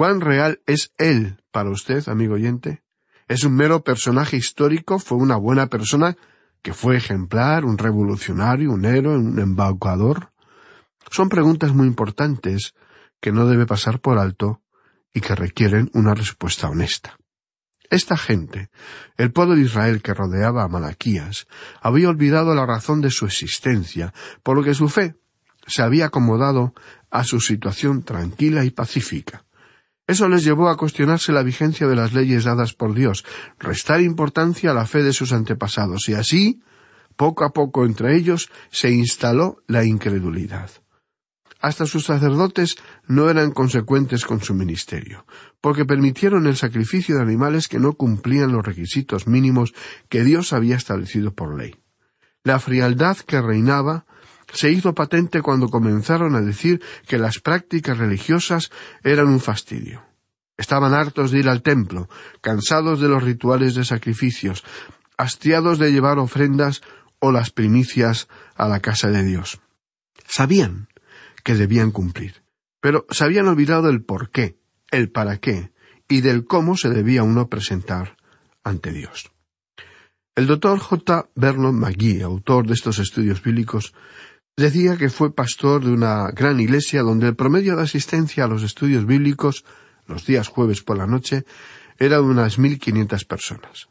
¿Cuán 0.00 0.22
real 0.22 0.62
es 0.64 0.94
Él 0.96 1.42
para 1.52 1.68
usted, 1.68 2.08
amigo 2.08 2.32
oyente? 2.32 2.82
¿Es 3.28 3.44
un 3.44 3.54
mero 3.54 3.84
personaje 3.84 4.38
histórico? 4.38 4.98
¿Fue 4.98 5.18
una 5.18 5.36
buena 5.36 5.66
persona 5.66 6.16
que 6.62 6.72
fue 6.72 6.96
ejemplar, 6.96 7.66
un 7.66 7.76
revolucionario, 7.76 8.70
un 8.70 8.86
héroe, 8.86 9.18
un 9.18 9.38
embaucador? 9.38 10.32
Son 11.10 11.28
preguntas 11.28 11.74
muy 11.74 11.86
importantes 11.86 12.72
que 13.20 13.30
no 13.30 13.46
debe 13.46 13.66
pasar 13.66 14.00
por 14.00 14.16
alto 14.16 14.62
y 15.12 15.20
que 15.20 15.34
requieren 15.34 15.90
una 15.92 16.14
respuesta 16.14 16.70
honesta. 16.70 17.18
Esta 17.90 18.16
gente, 18.16 18.70
el 19.18 19.32
pueblo 19.32 19.54
de 19.54 19.60
Israel 19.60 20.00
que 20.00 20.14
rodeaba 20.14 20.64
a 20.64 20.68
Malaquías, 20.68 21.46
había 21.82 22.08
olvidado 22.08 22.54
la 22.54 22.64
razón 22.64 23.02
de 23.02 23.10
su 23.10 23.26
existencia, 23.26 24.14
por 24.42 24.56
lo 24.56 24.62
que 24.62 24.72
su 24.72 24.88
fe 24.88 25.16
se 25.66 25.82
había 25.82 26.06
acomodado 26.06 26.72
a 27.10 27.22
su 27.22 27.38
situación 27.38 28.02
tranquila 28.02 28.64
y 28.64 28.70
pacífica. 28.70 29.44
Eso 30.10 30.28
les 30.28 30.42
llevó 30.42 30.68
a 30.68 30.76
cuestionarse 30.76 31.30
la 31.30 31.44
vigencia 31.44 31.86
de 31.86 31.94
las 31.94 32.12
leyes 32.12 32.42
dadas 32.42 32.74
por 32.74 32.94
Dios, 32.94 33.24
restar 33.60 34.00
importancia 34.00 34.72
a 34.72 34.74
la 34.74 34.84
fe 34.84 35.04
de 35.04 35.12
sus 35.12 35.32
antepasados, 35.32 36.08
y 36.08 36.14
así, 36.14 36.60
poco 37.14 37.44
a 37.44 37.52
poco 37.52 37.84
entre 37.84 38.16
ellos, 38.16 38.50
se 38.72 38.90
instaló 38.90 39.62
la 39.68 39.84
incredulidad. 39.84 40.68
Hasta 41.60 41.86
sus 41.86 42.06
sacerdotes 42.06 42.74
no 43.06 43.30
eran 43.30 43.52
consecuentes 43.52 44.24
con 44.24 44.40
su 44.40 44.52
ministerio, 44.52 45.26
porque 45.60 45.84
permitieron 45.84 46.48
el 46.48 46.56
sacrificio 46.56 47.14
de 47.14 47.22
animales 47.22 47.68
que 47.68 47.78
no 47.78 47.92
cumplían 47.92 48.50
los 48.50 48.66
requisitos 48.66 49.28
mínimos 49.28 49.74
que 50.08 50.24
Dios 50.24 50.52
había 50.52 50.74
establecido 50.74 51.34
por 51.34 51.56
ley. 51.56 51.76
La 52.42 52.58
frialdad 52.58 53.16
que 53.18 53.40
reinaba 53.40 54.06
se 54.52 54.70
hizo 54.70 54.94
patente 54.94 55.42
cuando 55.42 55.68
comenzaron 55.68 56.34
a 56.34 56.40
decir 56.40 56.82
que 57.06 57.18
las 57.18 57.38
prácticas 57.38 57.98
religiosas 57.98 58.70
eran 59.02 59.28
un 59.28 59.40
fastidio. 59.40 60.04
Estaban 60.56 60.92
hartos 60.92 61.30
de 61.30 61.38
ir 61.38 61.48
al 61.48 61.62
templo, 61.62 62.08
cansados 62.40 63.00
de 63.00 63.08
los 63.08 63.22
rituales 63.22 63.74
de 63.74 63.84
sacrificios, 63.84 64.62
hastiados 65.16 65.78
de 65.78 65.92
llevar 65.92 66.18
ofrendas 66.18 66.82
o 67.18 67.32
las 67.32 67.50
primicias 67.50 68.28
a 68.56 68.68
la 68.68 68.80
casa 68.80 69.08
de 69.08 69.24
Dios. 69.24 69.60
Sabían 70.26 70.88
que 71.44 71.54
debían 71.54 71.90
cumplir, 71.90 72.42
pero 72.80 73.06
se 73.10 73.24
habían 73.24 73.48
olvidado 73.48 73.88
el 73.88 74.02
por 74.02 74.30
qué, 74.30 74.58
el 74.90 75.10
para 75.10 75.38
qué 75.38 75.72
y 76.08 76.20
del 76.20 76.44
cómo 76.44 76.76
se 76.76 76.90
debía 76.90 77.22
uno 77.22 77.48
presentar 77.48 78.16
ante 78.64 78.92
Dios. 78.92 79.30
El 80.34 80.46
doctor 80.46 80.78
J. 80.78 81.28
Vernon 81.34 81.78
McGee, 81.78 82.22
autor 82.22 82.66
de 82.66 82.74
estos 82.74 82.98
estudios 82.98 83.42
bíblicos, 83.42 83.94
Decía 84.56 84.96
que 84.96 85.08
fue 85.08 85.34
pastor 85.34 85.84
de 85.84 85.92
una 85.92 86.30
gran 86.32 86.60
iglesia 86.60 87.02
donde 87.02 87.28
el 87.28 87.36
promedio 87.36 87.76
de 87.76 87.82
asistencia 87.82 88.44
a 88.44 88.48
los 88.48 88.62
estudios 88.62 89.06
bíblicos, 89.06 89.64
los 90.06 90.26
días 90.26 90.48
jueves 90.48 90.82
por 90.82 90.98
la 90.98 91.06
noche, 91.06 91.44
era 91.98 92.16
de 92.16 92.22
unas 92.22 92.58
mil 92.58 92.78
quinientas 92.78 93.24
personas. 93.24 93.88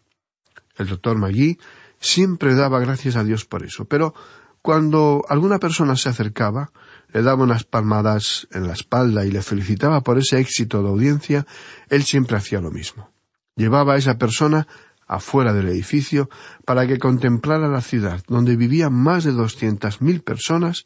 El 0.77 0.88
doctor 0.88 1.17
Magui 1.17 1.60
siempre 1.99 2.55
daba 2.55 2.79
gracias 2.79 3.15
a 3.15 3.23
Dios 3.23 3.45
por 3.45 3.63
eso, 3.63 3.86
pero 3.86 4.13
cuando 4.62 5.23
alguna 5.29 5.60
persona 5.60 5.95
se 5.95 6.10
acercaba, 6.10 6.71
le 7.13 7.21
daba 7.21 7.43
unas 7.43 7.63
palmadas 7.63 8.47
en 8.51 8.67
la 8.67 8.73
espalda 8.73 9.25
y 9.25 9.31
le 9.31 9.41
felicitaba 9.41 10.01
por 10.01 10.17
ese 10.17 10.39
éxito 10.39 10.83
de 10.83 10.89
audiencia, 10.89 11.47
él 11.89 12.03
siempre 12.03 12.38
hacía 12.38 12.62
lo 12.62 12.71
mismo. 12.71 13.12
Llevaba 13.55 13.93
a 13.93 13.97
esa 13.97 14.17
persona 14.17 14.67
afuera 15.07 15.53
del 15.53 15.69
edificio 15.69 16.29
para 16.69 16.86
que 16.86 16.99
contemplara 16.99 17.67
la 17.67 17.82
ciudad, 17.82 18.21
donde 18.27 18.55
vivían 18.55 18.93
más 18.93 19.23
de 19.23 19.32
doscientas 19.32 20.03
mil 20.03 20.21
personas, 20.21 20.86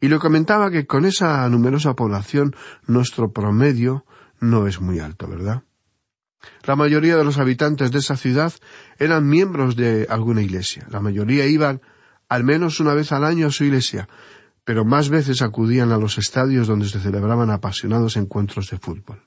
y 0.00 0.06
le 0.06 0.20
comentaba 0.20 0.70
que 0.70 0.86
con 0.86 1.04
esa 1.04 1.48
numerosa 1.48 1.94
población 1.94 2.54
nuestro 2.86 3.32
promedio 3.32 4.06
no 4.38 4.68
es 4.68 4.80
muy 4.80 5.00
alto, 5.00 5.26
¿verdad? 5.26 5.64
La 6.62 6.76
mayoría 6.76 7.16
de 7.16 7.24
los 7.24 7.38
habitantes 7.38 7.90
de 7.90 7.98
esa 7.98 8.16
ciudad 8.16 8.52
eran 9.00 9.28
miembros 9.28 9.74
de 9.74 10.06
alguna 10.08 10.40
iglesia. 10.40 10.86
La 10.88 11.00
mayoría 11.00 11.46
iban 11.46 11.80
al 12.28 12.44
menos 12.44 12.78
una 12.78 12.94
vez 12.94 13.10
al 13.10 13.24
año 13.24 13.48
a 13.48 13.50
su 13.50 13.64
iglesia, 13.64 14.08
pero 14.62 14.84
más 14.84 15.08
veces 15.08 15.42
acudían 15.42 15.90
a 15.90 15.98
los 15.98 16.16
estadios 16.16 16.68
donde 16.68 16.88
se 16.88 17.00
celebraban 17.00 17.50
apasionados 17.50 18.16
encuentros 18.16 18.70
de 18.70 18.78
fútbol. 18.78 19.20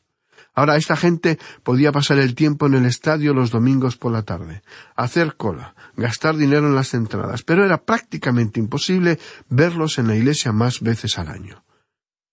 Ahora 0.58 0.76
esta 0.76 0.96
gente 0.96 1.38
podía 1.62 1.92
pasar 1.92 2.18
el 2.18 2.34
tiempo 2.34 2.66
en 2.66 2.74
el 2.74 2.88
estadio 2.88 3.32
los 3.36 3.52
domingos 3.52 3.96
por 3.96 4.12
la 4.12 4.24
tarde, 4.24 4.64
hacer 4.96 5.36
cola, 5.38 5.76
gastar 5.96 6.36
dinero 6.36 6.66
en 6.66 6.74
las 6.74 6.96
entradas, 6.96 7.44
pero 7.44 7.64
era 7.64 7.86
prácticamente 7.86 8.60
imposible 8.60 9.20
verlos 9.50 10.00
en 10.00 10.08
la 10.08 10.16
iglesia 10.16 10.52
más 10.54 10.82
veces 10.82 11.20
al 11.20 11.28
año. 11.28 11.64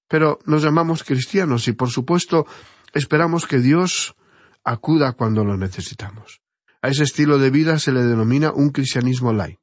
Pero 0.08 0.38
nos 0.46 0.62
llamamos 0.62 1.04
cristianos 1.04 1.68
y 1.68 1.72
por 1.72 1.90
supuesto 1.90 2.46
esperamos 2.94 3.46
que 3.46 3.58
Dios 3.58 4.16
acuda 4.64 5.12
cuando 5.12 5.44
lo 5.44 5.58
necesitamos. 5.58 6.40
A 6.80 6.88
ese 6.88 7.02
estilo 7.02 7.36
de 7.36 7.50
vida 7.50 7.78
se 7.78 7.92
le 7.92 8.04
denomina 8.04 8.52
un 8.52 8.70
cristianismo 8.70 9.34
light, 9.34 9.58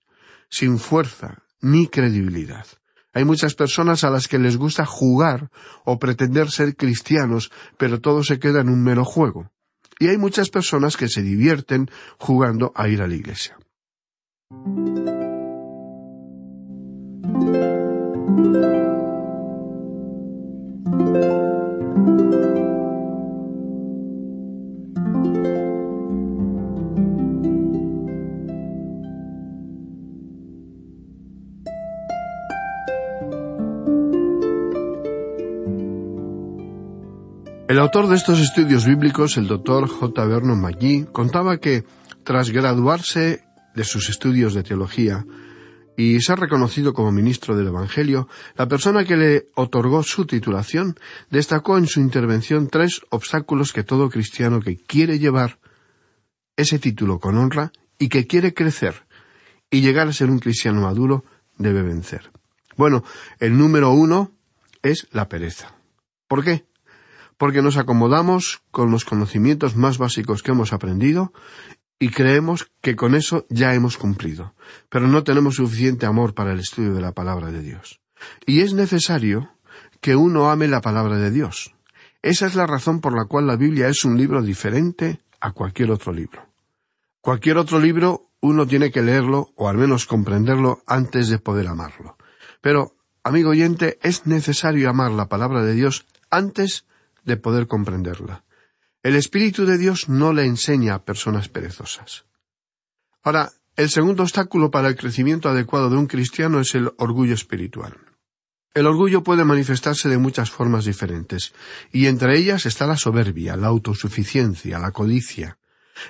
sin 0.52 0.78
fuerza 0.78 1.42
ni 1.62 1.88
credibilidad. 1.88 2.68
Hay 3.14 3.26
muchas 3.26 3.56
personas 3.56 4.04
a 4.04 4.10
las 4.10 4.28
que 4.28 4.40
les 4.40 4.58
gusta 4.58 4.86
jugar 4.86 5.50
o 5.84 6.00
pretender 6.00 6.50
ser 6.50 6.76
cristianos, 6.76 7.52
pero 7.78 8.00
todo 8.00 8.24
se 8.24 8.40
queda 8.40 8.62
en 8.62 8.70
un 8.70 8.84
mero 8.84 9.04
juego. 9.04 9.52
Y 10.00 10.08
hay 10.08 10.18
muchas 10.18 10.50
personas 10.50 10.98
que 10.98 11.10
se 11.10 11.22
divierten 11.22 11.90
jugando 12.18 12.72
a 12.76 12.88
ir 12.88 13.02
a 13.02 13.08
la 13.08 13.16
iglesia. 13.16 13.58
El 37.72 37.80
autor 37.80 38.10
de 38.10 38.18
estos 38.18 38.42
estudios 38.42 38.86
bíblicos, 38.86 39.38
el 39.38 39.48
doctor 39.48 39.88
J. 39.88 40.26
Vernon 40.26 40.60
McGee, 40.60 41.06
contaba 41.10 41.58
que, 41.60 41.86
tras 42.26 42.50
graduarse 42.50 43.46
de 43.74 43.84
sus 43.86 44.10
estudios 44.10 44.54
de 44.54 44.64
teología 44.64 45.26
y 45.96 46.20
ser 46.20 46.42
reconocido 46.42 46.92
como 46.92 47.14
ministro 47.14 47.56
del 47.56 47.68
Evangelio, 47.68 48.28
la 48.58 48.68
persona 48.68 49.06
que 49.06 49.16
le 49.16 49.48
otorgó 49.56 50.04
su 50.04 50.26
titulación 50.26 51.00
destacó 51.30 51.78
en 51.78 51.88
su 51.88 52.02
intervención 52.02 52.68
tres 52.68 53.04
obstáculos 53.10 53.72
que 53.72 53.86
todo 53.86 54.10
cristiano 54.10 54.60
que 54.60 54.76
quiere 54.76 55.18
llevar 55.18 55.58
ese 56.58 56.78
título 56.78 57.20
con 57.20 57.38
honra 57.38 57.72
y 57.98 58.10
que 58.10 58.28
quiere 58.28 58.54
crecer 58.54 59.06
y 59.70 59.80
llegar 59.80 60.10
a 60.10 60.14
ser 60.14 60.30
un 60.30 60.40
cristiano 60.40 60.82
maduro 60.82 61.24
debe 61.58 61.84
vencer. 61.84 62.32
Bueno, 62.76 63.06
el 63.40 63.58
número 63.58 63.92
uno 63.92 64.34
es 64.84 65.08
la 65.14 65.30
pereza. 65.30 65.74
¿Por 66.28 66.44
qué? 66.44 66.66
Porque 67.42 67.64
nos 67.64 67.78
acomodamos 67.78 68.62
con 68.70 68.92
los 68.92 69.04
conocimientos 69.04 69.76
más 69.76 69.98
básicos 69.98 70.44
que 70.44 70.52
hemos 70.52 70.74
aprendido 70.74 71.34
y 71.98 72.10
creemos 72.10 72.72
que 72.82 72.96
con 72.96 73.16
eso 73.16 73.48
ya 73.50 73.74
hemos 73.74 73.98
cumplido, 73.98 74.54
pero 74.90 75.08
no 75.08 75.24
tenemos 75.24 75.56
suficiente 75.56 76.06
amor 76.06 76.36
para 76.36 76.54
el 76.54 76.60
estudio 76.60 76.94
de 76.94 77.02
la 77.02 77.14
palabra 77.14 77.50
de 77.50 77.64
Dios. 77.64 78.00
Y 78.46 78.62
es 78.62 78.76
necesario 78.76 79.50
que 80.02 80.16
uno 80.16 80.52
ame 80.52 80.68
la 80.68 80.82
palabra 80.82 81.18
de 81.18 81.32
Dios. 81.32 81.74
Esa 82.22 82.46
es 82.46 82.54
la 82.54 82.68
razón 82.68 83.02
por 83.02 83.18
la 83.18 83.26
cual 83.26 83.48
la 83.48 83.56
Biblia 83.56 83.88
es 83.88 84.06
un 84.06 84.20
libro 84.20 84.44
diferente 84.44 85.22
a 85.40 85.52
cualquier 85.52 85.90
otro 85.90 86.14
libro. 86.14 86.46
Cualquier 87.22 87.58
otro 87.58 87.80
libro 87.80 88.30
uno 88.42 88.68
tiene 88.68 88.92
que 88.92 89.02
leerlo 89.02 89.50
o 89.56 89.68
al 89.68 89.80
menos 89.80 90.06
comprenderlo 90.06 90.84
antes 90.86 91.28
de 91.28 91.40
poder 91.40 91.70
amarlo. 91.70 92.18
Pero, 92.62 92.94
amigo 93.24 93.50
oyente, 93.50 93.98
es 94.04 94.28
necesario 94.28 94.92
amar 94.92 95.10
la 95.10 95.28
palabra 95.28 95.64
de 95.64 95.74
Dios 95.74 96.06
antes 96.30 96.86
de 97.24 97.38
poder 97.38 97.68
comprenderla. 97.68 98.44
El 99.04 99.16
Espíritu 99.16 99.66
de 99.66 99.78
Dios 99.78 100.10
no 100.10 100.34
le 100.34 100.46
enseña 100.46 100.94
a 100.94 101.04
personas 101.04 101.50
perezosas. 101.50 102.26
Ahora, 103.24 103.52
el 103.76 103.90
segundo 103.90 104.24
obstáculo 104.24 104.70
para 104.70 104.90
el 104.90 104.96
crecimiento 104.96 105.50
adecuado 105.50 105.90
de 105.90 105.98
un 105.98 106.08
cristiano 106.08 106.60
es 106.60 106.76
el 106.76 106.92
orgullo 106.98 107.34
espiritual. 107.34 107.98
El 108.74 108.86
orgullo 108.86 109.24
puede 109.24 109.44
manifestarse 109.44 110.08
de 110.08 110.18
muchas 110.18 110.50
formas 110.50 110.86
diferentes, 110.86 111.54
y 111.92 112.06
entre 112.08 112.38
ellas 112.38 112.66
está 112.66 112.88
la 112.88 112.96
soberbia, 112.96 113.58
la 113.58 113.68
autosuficiencia, 113.68 114.80
la 114.80 114.92
codicia, 114.92 115.58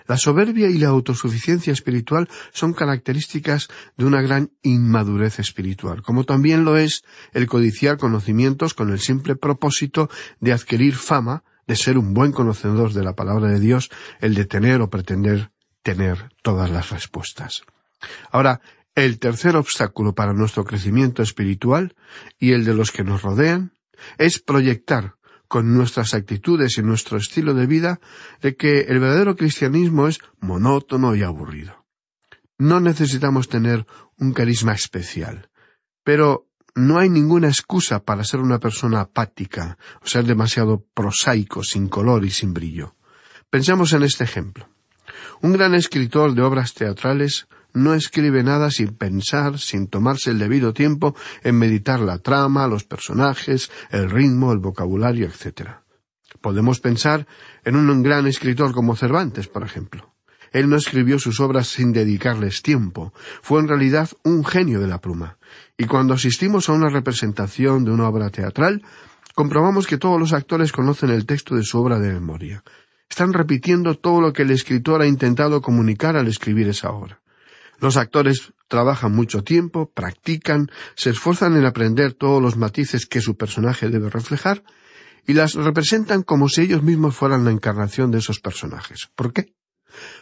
la 0.08 0.17
soberbia 0.17 0.70
y 0.70 0.78
la 0.78 0.89
autosuficiencia 0.89 1.74
espiritual 1.74 2.30
son 2.52 2.74
características 2.74 3.67
de 3.98 4.06
una 4.06 4.22
gran 4.22 4.52
inmadurez 4.62 5.39
espiritual, 5.39 6.02
como 6.02 6.24
también 6.24 6.63
lo 6.63 6.78
es 6.78 7.04
el 7.34 7.48
codiciar 7.48 7.98
conocimientos 7.98 8.74
con 8.74 8.91
el 8.91 9.00
simple 9.00 9.36
propósito 9.36 10.10
de 10.39 10.54
adquirir 10.54 10.96
fama, 10.96 11.44
de 11.67 11.76
ser 11.76 11.98
un 11.98 12.13
buen 12.13 12.32
conocedor 12.32 12.94
de 12.94 13.04
la 13.04 13.15
palabra 13.15 13.48
de 13.48 13.60
Dios, 13.60 13.89
el 14.20 14.34
de 14.36 14.46
tener 14.46 14.82
o 14.82 14.89
pretender 14.89 15.52
tener 15.84 16.30
todas 16.41 16.70
las 16.70 16.89
respuestas. 16.89 17.63
Ahora, 18.32 18.62
el 18.96 19.20
tercer 19.20 19.56
obstáculo 19.56 20.13
para 20.13 20.34
nuestro 20.34 20.65
crecimiento 20.65 21.24
espiritual 21.24 21.96
y 22.38 22.52
el 22.52 22.65
de 22.65 22.74
los 22.74 22.91
que 22.91 23.04
nos 23.04 23.22
rodean 23.22 23.74
es 24.17 24.39
proyectar 24.39 25.15
con 25.52 25.74
nuestras 25.74 26.14
actitudes 26.14 26.78
y 26.78 26.82
nuestro 26.82 27.18
estilo 27.18 27.54
de 27.54 27.68
vida, 27.68 28.00
de 28.42 28.56
que 28.56 28.84
el 28.84 29.02
verdadero 29.02 29.36
cristianismo 29.36 30.08
es 30.08 30.20
monótono 30.40 31.14
y 31.14 31.24
aburrido. 31.24 31.86
No 32.58 32.80
necesitamos 32.80 33.50
tener 33.50 33.86
un 34.18 34.32
carisma 34.32 34.72
especial, 34.72 35.50
pero 36.06 36.48
no 36.74 37.00
hay 37.00 37.10
ninguna 37.10 37.50
excusa 37.50 38.02
para 38.06 38.24
ser 38.24 38.40
una 38.40 38.60
persona 38.60 39.02
apática 39.02 39.78
o 40.02 40.08
ser 40.08 40.24
demasiado 40.24 40.86
prosaico, 40.94 41.66
sin 41.66 41.90
color 41.90 42.24
y 42.24 42.30
sin 42.30 42.54
brillo. 42.54 42.96
Pensemos 43.50 43.92
en 43.92 44.04
este 44.04 44.24
ejemplo. 44.24 44.70
Un 45.42 45.52
gran 45.52 45.76
escritor 45.76 46.34
de 46.34 46.44
obras 46.44 46.74
teatrales 46.74 47.50
no 47.74 47.94
escribe 47.94 48.44
nada 48.44 48.72
sin 48.72 48.96
pensar, 48.96 49.60
sin 49.60 49.88
tomarse 49.88 50.32
el 50.32 50.40
debido 50.40 50.74
tiempo 50.74 51.16
en 51.44 51.58
meditar 51.58 52.00
la 52.00 52.20
trama, 52.20 52.68
los 52.68 52.84
personajes, 52.84 53.72
el 53.90 54.10
ritmo, 54.10 54.52
el 54.52 54.60
vocabulario, 54.60 55.28
etc. 55.28 55.70
Podemos 56.42 56.80
pensar 56.80 57.28
en 57.64 57.76
un 57.76 58.04
gran 58.04 58.28
escritor 58.28 58.74
como 58.74 58.96
Cervantes, 58.96 59.48
por 59.48 59.64
ejemplo. 59.64 60.12
Él 60.52 60.70
no 60.70 60.76
escribió 60.76 61.18
sus 61.18 61.40
obras 61.40 61.68
sin 61.68 61.94
dedicarles 61.94 62.62
tiempo. 62.62 63.14
Fue 63.42 63.62
en 63.62 63.70
realidad 63.70 64.10
un 64.24 64.44
genio 64.44 64.82
de 64.82 64.88
la 64.88 65.00
pluma. 65.00 65.38
Y 65.78 65.86
cuando 65.86 66.14
asistimos 66.14 66.68
a 66.68 66.74
una 66.74 66.90
representación 66.90 67.86
de 67.86 67.92
una 67.92 68.08
obra 68.08 68.30
teatral, 68.30 68.84
comprobamos 69.34 69.88
que 69.88 69.98
todos 69.98 70.20
los 70.20 70.34
actores 70.34 70.74
conocen 70.74 71.10
el 71.10 71.26
texto 71.26 71.56
de 71.56 71.64
su 71.64 71.80
obra 71.80 72.00
de 72.00 72.12
memoria. 72.12 72.64
Están 73.10 73.34
repitiendo 73.34 73.96
todo 73.96 74.22
lo 74.22 74.34
que 74.34 74.42
el 74.42 74.52
escritor 74.52 75.02
ha 75.02 75.08
intentado 75.08 75.62
comunicar 75.62 76.18
al 76.18 76.28
escribir 76.28 76.68
esa 76.68 76.92
obra. 76.92 77.21
Los 77.82 77.98
actores 77.98 78.54
trabajan 78.67 79.12
mucho 79.12 79.44
tiempo, 79.44 79.91
practican, 79.91 80.70
se 80.96 81.10
esfuerzan 81.10 81.58
en 81.58 81.65
aprender 81.65 82.13
todos 82.13 82.39
los 82.39 82.56
matices 82.56 83.08
que 83.08 83.22
su 83.22 83.36
personaje 83.36 83.89
debe 83.89 84.12
reflejar 84.12 84.63
y 85.26 85.34
las 85.34 85.56
representan 85.56 86.22
como 86.22 86.48
si 86.48 86.62
ellos 86.62 86.84
mismos 86.84 87.15
fueran 87.15 87.44
la 87.44 87.50
encarnación 87.50 88.12
de 88.12 88.20
esos 88.20 88.39
personajes. 88.39 89.10
¿Por 89.15 89.34
qué? 89.34 89.56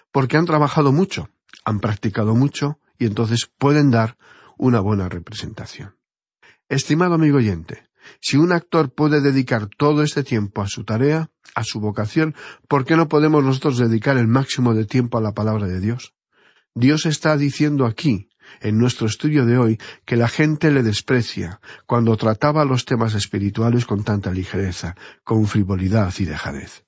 Porque 0.09 0.37
han 0.37 0.45
trabajado 0.45 0.93
mucho, 0.93 1.31
han 1.65 1.81
practicado 1.81 2.33
mucho 2.33 2.79
y 2.97 3.05
entonces 3.05 3.51
pueden 3.57 3.91
dar 3.91 4.17
una 4.57 4.79
buena 4.79 5.09
representación. 5.09 5.97
Estimado 6.69 7.15
amigo 7.15 7.39
oyente, 7.39 7.89
si 8.21 8.37
un 8.37 8.53
actor 8.53 8.93
puede 8.93 9.19
dedicar 9.19 9.67
todo 9.67 10.01
este 10.01 10.23
tiempo 10.23 10.61
a 10.61 10.67
su 10.67 10.85
tarea, 10.85 11.29
a 11.55 11.65
su 11.65 11.81
vocación, 11.81 12.35
¿por 12.69 12.85
qué 12.85 12.95
no 12.95 13.09
podemos 13.09 13.43
nosotros 13.43 13.77
dedicar 13.77 14.15
el 14.15 14.27
máximo 14.27 14.73
de 14.73 14.85
tiempo 14.85 15.17
a 15.17 15.21
la 15.21 15.33
palabra 15.33 15.67
de 15.67 15.81
Dios? 15.81 16.13
Dios 16.75 17.05
está 17.05 17.37
diciendo 17.37 17.85
aquí, 17.85 18.29
en 18.61 18.77
nuestro 18.77 19.07
estudio 19.07 19.45
de 19.45 19.57
hoy, 19.57 19.79
que 20.05 20.15
la 20.15 20.27
gente 20.27 20.71
le 20.71 20.83
desprecia 20.83 21.61
cuando 21.85 22.15
trataba 22.17 22.65
los 22.65 22.85
temas 22.85 23.13
espirituales 23.13 23.85
con 23.85 24.03
tanta 24.03 24.31
ligereza, 24.31 24.95
con 25.23 25.47
frivolidad 25.47 26.13
y 26.17 26.25
dejadez. 26.25 26.85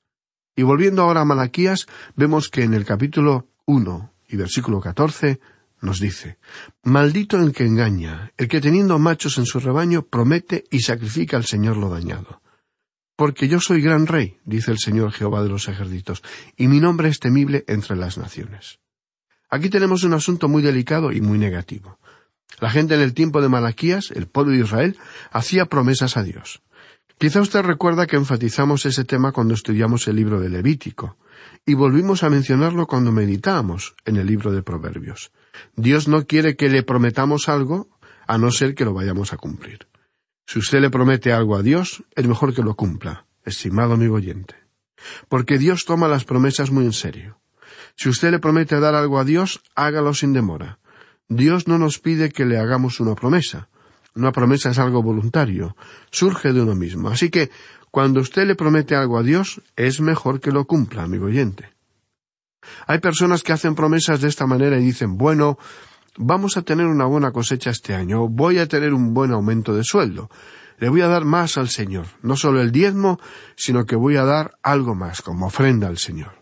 Y 0.55 0.63
volviendo 0.63 1.03
ahora 1.03 1.21
a 1.21 1.25
Malaquías, 1.25 1.87
vemos 2.15 2.49
que 2.49 2.63
en 2.63 2.73
el 2.73 2.85
capítulo 2.85 3.47
uno 3.65 4.13
y 4.27 4.35
versículo 4.35 4.79
catorce 4.79 5.39
nos 5.81 5.99
dice 5.99 6.37
Maldito 6.83 7.37
el 7.37 7.53
que 7.53 7.65
engaña, 7.65 8.31
el 8.37 8.47
que 8.47 8.61
teniendo 8.61 8.99
machos 8.99 9.37
en 9.37 9.45
su 9.45 9.59
rebaño 9.59 10.03
promete 10.03 10.65
y 10.69 10.81
sacrifica 10.81 11.37
al 11.37 11.45
Señor 11.45 11.77
lo 11.77 11.89
dañado. 11.89 12.41
Porque 13.15 13.47
yo 13.47 13.59
soy 13.59 13.81
gran 13.81 14.07
rey, 14.07 14.37
dice 14.45 14.71
el 14.71 14.79
Señor 14.79 15.11
Jehová 15.11 15.43
de 15.43 15.49
los 15.49 15.67
ejércitos, 15.67 16.23
y 16.55 16.67
mi 16.67 16.79
nombre 16.79 17.09
es 17.09 17.19
temible 17.19 17.63
entre 17.67 17.95
las 17.95 18.17
naciones. 18.17 18.79
Aquí 19.51 19.69
tenemos 19.69 20.05
un 20.05 20.13
asunto 20.13 20.47
muy 20.47 20.61
delicado 20.61 21.11
y 21.11 21.19
muy 21.19 21.37
negativo. 21.37 21.99
La 22.61 22.69
gente 22.69 22.95
en 22.95 23.01
el 23.01 23.13
tiempo 23.13 23.41
de 23.41 23.49
Malaquías, 23.49 24.09
el 24.11 24.27
pueblo 24.27 24.53
de 24.53 24.59
Israel, 24.59 24.97
hacía 25.29 25.65
promesas 25.65 26.15
a 26.15 26.23
Dios. 26.23 26.61
Quizá 27.17 27.41
usted 27.41 27.61
recuerda 27.61 28.07
que 28.07 28.15
enfatizamos 28.15 28.85
ese 28.85 29.03
tema 29.03 29.33
cuando 29.33 29.53
estudiamos 29.53 30.07
el 30.07 30.15
libro 30.15 30.39
de 30.39 30.49
Levítico, 30.49 31.17
y 31.65 31.73
volvimos 31.73 32.23
a 32.23 32.29
mencionarlo 32.29 32.87
cuando 32.87 33.11
meditamos 33.11 33.95
en 34.05 34.15
el 34.15 34.27
libro 34.27 34.53
de 34.53 34.63
Proverbios. 34.63 35.31
Dios 35.75 36.07
no 36.07 36.25
quiere 36.25 36.55
que 36.55 36.69
le 36.69 36.83
prometamos 36.83 37.49
algo 37.49 37.89
a 38.27 38.37
no 38.37 38.51
ser 38.51 38.73
que 38.73 38.85
lo 38.85 38.93
vayamos 38.93 39.33
a 39.33 39.37
cumplir. 39.37 39.87
Si 40.47 40.59
usted 40.59 40.79
le 40.79 40.89
promete 40.89 41.33
algo 41.33 41.57
a 41.57 41.61
Dios, 41.61 42.03
es 42.15 42.25
mejor 42.25 42.53
que 42.53 42.63
lo 42.63 42.75
cumpla, 42.75 43.25
estimado 43.43 43.93
amigo 43.93 44.15
oyente. 44.15 44.55
Porque 45.27 45.57
Dios 45.57 45.83
toma 45.85 46.07
las 46.07 46.23
promesas 46.23 46.71
muy 46.71 46.85
en 46.85 46.93
serio. 46.93 47.40
Si 48.01 48.09
usted 48.09 48.31
le 48.31 48.39
promete 48.39 48.79
dar 48.79 48.95
algo 48.95 49.19
a 49.19 49.23
Dios, 49.23 49.61
hágalo 49.75 50.15
sin 50.15 50.33
demora. 50.33 50.79
Dios 51.29 51.67
no 51.67 51.77
nos 51.77 51.99
pide 51.99 52.31
que 52.31 52.45
le 52.45 52.57
hagamos 52.57 52.99
una 52.99 53.13
promesa. 53.13 53.69
Una 54.15 54.31
promesa 54.31 54.71
es 54.71 54.79
algo 54.79 55.03
voluntario, 55.03 55.75
surge 56.09 56.51
de 56.51 56.63
uno 56.63 56.73
mismo. 56.73 57.09
Así 57.09 57.29
que, 57.29 57.51
cuando 57.91 58.21
usted 58.21 58.47
le 58.47 58.55
promete 58.55 58.95
algo 58.95 59.19
a 59.19 59.21
Dios, 59.21 59.61
es 59.75 60.01
mejor 60.01 60.39
que 60.39 60.51
lo 60.51 60.65
cumpla, 60.65 61.03
amigo 61.03 61.27
oyente. 61.27 61.75
Hay 62.87 62.97
personas 62.97 63.43
que 63.43 63.53
hacen 63.53 63.75
promesas 63.75 64.19
de 64.19 64.29
esta 64.29 64.47
manera 64.47 64.79
y 64.79 64.83
dicen, 64.83 65.15
bueno, 65.15 65.59
vamos 66.17 66.57
a 66.57 66.63
tener 66.63 66.87
una 66.87 67.05
buena 67.05 67.31
cosecha 67.31 67.69
este 67.69 67.93
año, 67.93 68.27
voy 68.27 68.57
a 68.57 68.67
tener 68.67 68.95
un 68.95 69.13
buen 69.13 69.31
aumento 69.31 69.75
de 69.75 69.83
sueldo, 69.83 70.31
le 70.79 70.89
voy 70.89 71.01
a 71.01 71.07
dar 71.07 71.23
más 71.23 71.55
al 71.59 71.69
Señor, 71.69 72.07
no 72.23 72.35
solo 72.35 72.61
el 72.61 72.71
diezmo, 72.71 73.19
sino 73.55 73.85
que 73.85 73.95
voy 73.95 74.15
a 74.15 74.25
dar 74.25 74.55
algo 74.63 74.95
más 74.95 75.21
como 75.21 75.45
ofrenda 75.45 75.87
al 75.87 75.99
Señor 75.99 76.40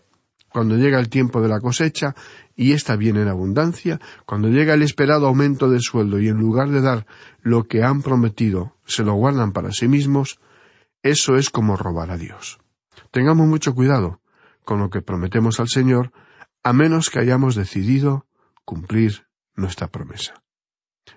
cuando 0.50 0.76
llega 0.76 0.98
el 0.98 1.08
tiempo 1.08 1.40
de 1.40 1.48
la 1.48 1.60
cosecha, 1.60 2.14
y 2.54 2.72
ésta 2.72 2.96
viene 2.96 3.22
en 3.22 3.28
abundancia, 3.28 4.00
cuando 4.26 4.48
llega 4.48 4.74
el 4.74 4.82
esperado 4.82 5.26
aumento 5.26 5.70
del 5.70 5.80
sueldo 5.80 6.20
y 6.20 6.28
en 6.28 6.36
lugar 6.36 6.68
de 6.68 6.80
dar 6.80 7.06
lo 7.40 7.64
que 7.64 7.82
han 7.82 8.02
prometido, 8.02 8.76
se 8.84 9.04
lo 9.04 9.14
guardan 9.14 9.52
para 9.52 9.72
sí 9.72 9.88
mismos, 9.88 10.40
eso 11.02 11.36
es 11.36 11.50
como 11.50 11.76
robar 11.76 12.10
a 12.10 12.18
Dios. 12.18 12.58
Tengamos 13.10 13.46
mucho 13.46 13.74
cuidado 13.74 14.20
con 14.64 14.78
lo 14.78 14.90
que 14.90 15.02
prometemos 15.02 15.58
al 15.60 15.68
Señor, 15.68 16.12
a 16.62 16.72
menos 16.72 17.10
que 17.10 17.20
hayamos 17.20 17.54
decidido 17.54 18.26
cumplir 18.64 19.26
nuestra 19.54 19.88
promesa. 19.88 20.42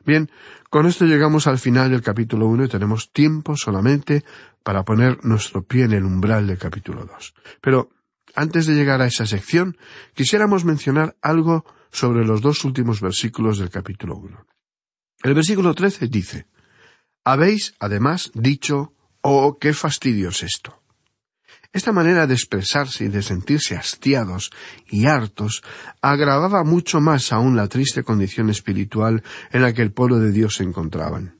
Bien, 0.06 0.30
con 0.70 0.86
esto 0.86 1.06
llegamos 1.06 1.48
al 1.48 1.60
final 1.60 1.92
del 1.92 2.02
capítulo 2.02 2.48
uno 2.48 2.66
y 2.66 2.70
tenemos 2.70 3.12
tiempo 3.12 3.56
solamente 3.56 4.24
para 4.64 4.84
poner 4.84 5.24
nuestro 5.24 5.64
pie 5.64 5.84
en 5.84 5.94
el 5.94 6.06
umbral 6.06 6.48
del 6.48 6.58
capítulo 6.58 7.06
dos. 7.06 7.34
Pero 7.62 7.90
antes 8.36 8.66
de 8.66 8.74
llegar 8.74 9.02
a 9.02 9.08
esa 9.08 9.26
sección, 9.26 9.78
quisiéramos 10.14 10.66
mencionar 10.66 11.16
algo 11.22 11.66
sobre 11.92 12.26
los 12.26 12.42
dos 12.42 12.66
últimos 12.66 13.02
versículos 13.02 13.58
del 13.58 13.70
capítulo 13.70 14.16
uno. 14.18 14.46
El 15.22 15.34
versículo 15.34 15.74
trece 15.74 16.08
dice 16.08 16.48
Habéis, 17.24 17.76
además, 17.80 18.32
dicho 18.34 18.94
Oh, 19.22 19.58
qué 19.58 19.74
fastidio 19.74 20.30
es 20.30 20.44
esto. 20.44 20.84
Esta 21.72 21.92
manera 21.92 22.28
de 22.28 22.34
expresarse 22.34 23.06
y 23.06 23.08
de 23.08 23.24
sentirse 23.24 23.76
hastiados 23.76 24.52
y 24.88 25.06
hartos 25.06 25.64
agravaba 26.02 26.64
mucho 26.64 27.00
más 27.00 27.32
aún 27.32 27.56
la 27.56 27.68
triste 27.68 28.04
condición 28.04 28.50
espiritual 28.50 29.24
en 29.52 29.62
la 29.62 29.74
que 29.74 29.82
el 29.82 29.92
pueblo 29.92 30.20
de 30.20 30.32
Dios 30.32 30.56
se 30.56 30.64
encontraban. 30.64 31.40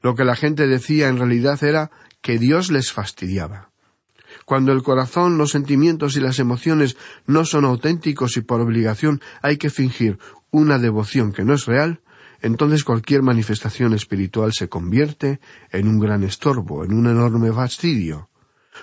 Lo 0.00 0.14
que 0.14 0.24
la 0.24 0.36
gente 0.36 0.66
decía 0.66 1.08
en 1.08 1.18
realidad 1.18 1.64
era 1.64 1.90
que 2.20 2.38
Dios 2.38 2.70
les 2.70 2.92
fastidiaba. 2.92 3.70
Cuando 4.44 4.72
el 4.72 4.82
corazón, 4.82 5.38
los 5.38 5.50
sentimientos 5.50 6.16
y 6.16 6.20
las 6.20 6.38
emociones 6.38 6.96
no 7.26 7.44
son 7.44 7.64
auténticos 7.64 8.36
y 8.36 8.42
por 8.42 8.60
obligación 8.60 9.20
hay 9.42 9.56
que 9.56 9.70
fingir 9.70 10.18
una 10.50 10.78
devoción 10.78 11.32
que 11.32 11.44
no 11.44 11.54
es 11.54 11.66
real, 11.66 12.00
entonces 12.40 12.84
cualquier 12.84 13.22
manifestación 13.22 13.94
espiritual 13.94 14.52
se 14.52 14.68
convierte 14.68 15.40
en 15.70 15.88
un 15.88 15.98
gran 15.98 16.24
estorbo, 16.24 16.84
en 16.84 16.92
un 16.92 17.06
enorme 17.06 17.50
fastidio. 17.52 18.28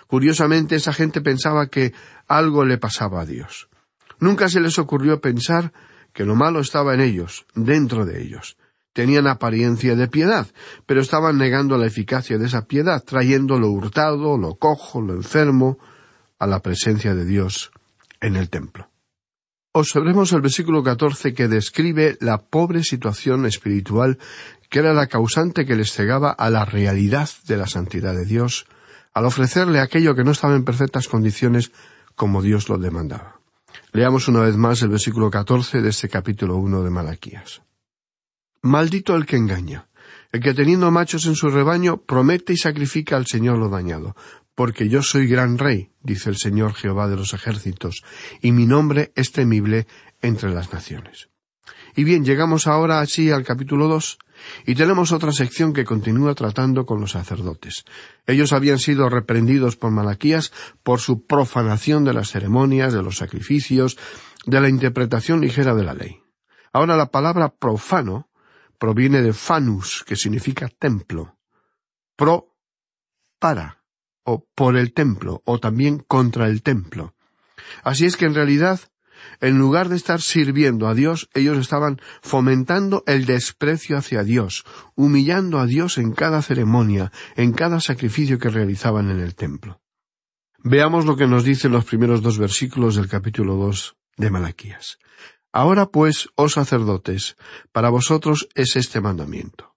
Curiosamente, 0.07 0.75
esa 0.75 0.93
gente 0.93 1.21
pensaba 1.21 1.67
que 1.67 1.93
algo 2.27 2.65
le 2.65 2.77
pasaba 2.77 3.21
a 3.21 3.25
Dios. 3.25 3.69
Nunca 4.19 4.49
se 4.49 4.61
les 4.61 4.79
ocurrió 4.79 5.21
pensar 5.21 5.73
que 6.13 6.25
lo 6.25 6.35
malo 6.35 6.59
estaba 6.59 6.93
en 6.93 7.01
ellos, 7.01 7.45
dentro 7.53 8.05
de 8.05 8.23
ellos, 8.23 8.57
tenían 8.93 9.27
apariencia 9.27 9.95
de 9.95 10.07
piedad, 10.07 10.47
pero 10.85 11.01
estaban 11.01 11.37
negando 11.37 11.77
la 11.77 11.87
eficacia 11.87 12.37
de 12.37 12.45
esa 12.45 12.65
piedad, 12.65 13.03
trayendo 13.03 13.59
lo 13.59 13.69
hurtado, 13.69 14.37
lo 14.37 14.55
cojo, 14.55 15.01
lo 15.01 15.13
enfermo, 15.13 15.77
a 16.39 16.47
la 16.47 16.61
presencia 16.61 17.13
de 17.13 17.25
Dios 17.25 17.71
en 18.19 18.35
el 18.35 18.49
templo. 18.49 18.89
Observemos 19.73 20.33
el 20.33 20.41
versículo 20.41 20.83
catorce 20.83 21.33
que 21.33 21.47
describe 21.47 22.17
la 22.19 22.39
pobre 22.39 22.83
situación 22.83 23.45
espiritual 23.45 24.17
que 24.71 24.79
era 24.79 24.93
la 24.93 25.07
causante 25.07 25.65
que 25.65 25.75
les 25.75 25.91
cegaba 25.91 26.31
a 26.31 26.49
la 26.49 26.63
realidad 26.63 27.29
de 27.45 27.57
la 27.57 27.67
santidad 27.67 28.15
de 28.15 28.25
Dios, 28.25 28.65
al 29.13 29.25
ofrecerle 29.25 29.81
aquello 29.81 30.15
que 30.15 30.23
no 30.23 30.31
estaba 30.31 30.55
en 30.55 30.63
perfectas 30.63 31.09
condiciones 31.09 31.71
como 32.15 32.41
Dios 32.41 32.69
lo 32.69 32.77
demandaba. 32.77 33.41
Leamos 33.91 34.29
una 34.29 34.39
vez 34.41 34.55
más 34.55 34.81
el 34.81 34.89
versículo 34.89 35.29
catorce 35.29 35.81
de 35.81 35.89
este 35.89 36.07
capítulo 36.07 36.55
uno 36.55 36.83
de 36.83 36.89
Malaquías. 36.89 37.61
Maldito 38.63 39.15
el 39.15 39.25
que 39.25 39.37
engaña, 39.37 39.87
el 40.31 40.41
que 40.41 40.53
teniendo 40.53 40.91
machos 40.91 41.25
en 41.25 41.35
su 41.35 41.49
rebaño 41.49 41.97
promete 41.97 42.53
y 42.53 42.57
sacrifica 42.57 43.17
al 43.17 43.25
Señor 43.25 43.57
lo 43.57 43.69
dañado, 43.69 44.15
porque 44.53 44.87
yo 44.87 45.01
soy 45.01 45.27
gran 45.27 45.57
rey, 45.57 45.89
dice 46.03 46.29
el 46.29 46.37
Señor 46.37 46.73
Jehová 46.75 47.07
de 47.07 47.15
los 47.15 47.33
ejércitos, 47.33 48.03
y 48.41 48.51
mi 48.51 48.67
nombre 48.67 49.11
es 49.15 49.31
temible 49.31 49.87
entre 50.21 50.51
las 50.51 50.71
naciones. 50.71 51.29
Y 51.95 52.03
bien, 52.03 52.23
llegamos 52.23 52.67
ahora 52.67 53.01
así 53.01 53.31
al 53.31 53.43
capítulo 53.43 53.87
dos, 53.87 54.19
Y 54.65 54.73
tenemos 54.73 55.11
otra 55.11 55.31
sección 55.31 55.71
que 55.71 55.85
continúa 55.85 56.33
tratando 56.33 56.85
con 56.87 56.99
los 56.99 57.11
sacerdotes. 57.11 57.85
Ellos 58.25 58.53
habían 58.53 58.79
sido 58.79 59.07
reprendidos 59.07 59.75
por 59.75 59.91
Malaquías 59.91 60.51
por 60.81 60.99
su 60.99 61.25
profanación 61.27 62.05
de 62.05 62.13
las 62.13 62.31
ceremonias, 62.31 62.91
de 62.91 63.03
los 63.03 63.17
sacrificios, 63.17 63.99
de 64.47 64.59
la 64.59 64.69
interpretación 64.69 65.41
ligera 65.41 65.75
de 65.75 65.83
la 65.83 65.93
ley. 65.93 66.21
Ahora 66.73 66.95
la 66.95 67.11
palabra 67.11 67.49
profano 67.49 68.30
proviene 68.81 69.21
de 69.21 69.31
fanus, 69.31 70.03
que 70.07 70.15
significa 70.15 70.67
templo. 70.67 71.37
Pro, 72.15 72.57
para, 73.37 73.83
o 74.23 74.47
por 74.55 74.75
el 74.75 74.91
templo, 74.91 75.43
o 75.45 75.59
también 75.59 75.99
contra 75.99 76.47
el 76.47 76.63
templo. 76.63 77.13
Así 77.83 78.07
es 78.07 78.17
que 78.17 78.25
en 78.25 78.33
realidad 78.33 78.79
en 79.39 79.59
lugar 79.59 79.87
de 79.87 79.97
estar 79.97 80.19
sirviendo 80.19 80.87
a 80.87 80.95
Dios, 80.95 81.29
ellos 81.35 81.59
estaban 81.59 82.01
fomentando 82.23 83.03
el 83.05 83.27
desprecio 83.27 83.99
hacia 83.99 84.23
Dios, 84.23 84.65
humillando 84.95 85.59
a 85.59 85.67
Dios 85.67 85.99
en 85.99 86.13
cada 86.13 86.41
ceremonia, 86.41 87.11
en 87.35 87.53
cada 87.53 87.79
sacrificio 87.81 88.39
que 88.39 88.49
realizaban 88.49 89.11
en 89.11 89.19
el 89.19 89.35
templo. 89.35 89.79
Veamos 90.63 91.05
lo 91.05 91.15
que 91.15 91.27
nos 91.27 91.43
dicen 91.43 91.71
los 91.71 91.85
primeros 91.85 92.23
dos 92.23 92.39
versículos 92.39 92.95
del 92.95 93.07
capítulo 93.07 93.57
dos 93.57 93.95
de 94.17 94.31
Malaquías. 94.31 94.97
Ahora 95.53 95.87
pues, 95.87 96.29
oh 96.35 96.49
sacerdotes, 96.49 97.35
para 97.71 97.89
vosotros 97.89 98.47
es 98.55 98.75
este 98.75 99.01
mandamiento. 99.01 99.75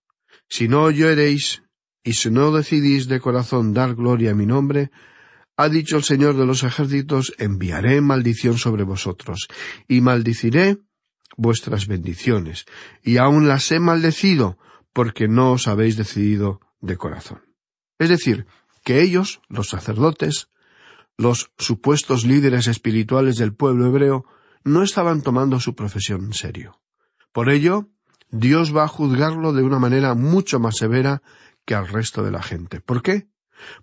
Si 0.49 0.69
no 0.69 0.83
oyereis, 0.83 1.63
y 2.05 2.13
si 2.13 2.31
no 2.31 2.53
decidís 2.53 3.09
de 3.09 3.19
corazón 3.19 3.73
dar 3.73 3.95
gloria 3.95 4.33
a 4.33 4.35
mi 4.35 4.47
nombre, 4.47 4.91
ha 5.57 5.69
dicho 5.69 5.97
el 5.97 6.05
Señor 6.05 6.37
de 6.37 6.47
los 6.47 6.63
ejércitos, 6.63 7.33
enviaré 7.39 8.01
maldición 8.01 8.59
sobre 8.59 8.85
vosotros, 8.85 9.49
y 9.89 10.01
maldiciré 10.01 10.79
vuestras 11.37 11.87
bendiciones, 11.87 12.67
y 13.03 13.17
aun 13.17 13.49
las 13.49 13.71
he 13.73 13.81
maldecido, 13.81 14.59
porque 14.93 15.29
no 15.29 15.53
os 15.53 15.67
habéis 15.67 15.97
decidido 15.97 16.61
de 16.81 16.97
corazón. 16.97 17.43
Es 17.99 18.09
decir, 18.09 18.47
que 18.85 19.01
ellos, 19.01 19.41
los 19.49 19.69
sacerdotes, 19.71 20.49
los 21.17 21.51
supuestos 21.59 22.25
líderes 22.25 22.67
espirituales 22.67 23.37
del 23.37 23.55
pueblo 23.55 23.87
hebreo, 23.87 24.27
no 24.65 24.83
estaban 24.83 25.23
tomando 25.23 25.61
su 25.61 25.75
profesión 25.75 26.25
en 26.25 26.33
serio. 26.33 26.81
Por 27.33 27.51
ello, 27.51 27.89
Dios 28.31 28.75
va 28.75 28.85
a 28.85 28.89
juzgarlo 28.89 29.53
de 29.53 29.63
una 29.63 29.79
manera 29.79 30.15
mucho 30.15 30.59
más 30.59 30.77
severa 30.77 31.23
que 31.65 31.75
al 31.75 31.89
resto 31.89 32.23
de 32.23 32.31
la 32.31 32.43
gente. 32.43 32.81
¿Por 32.81 33.03
qué? 33.03 33.29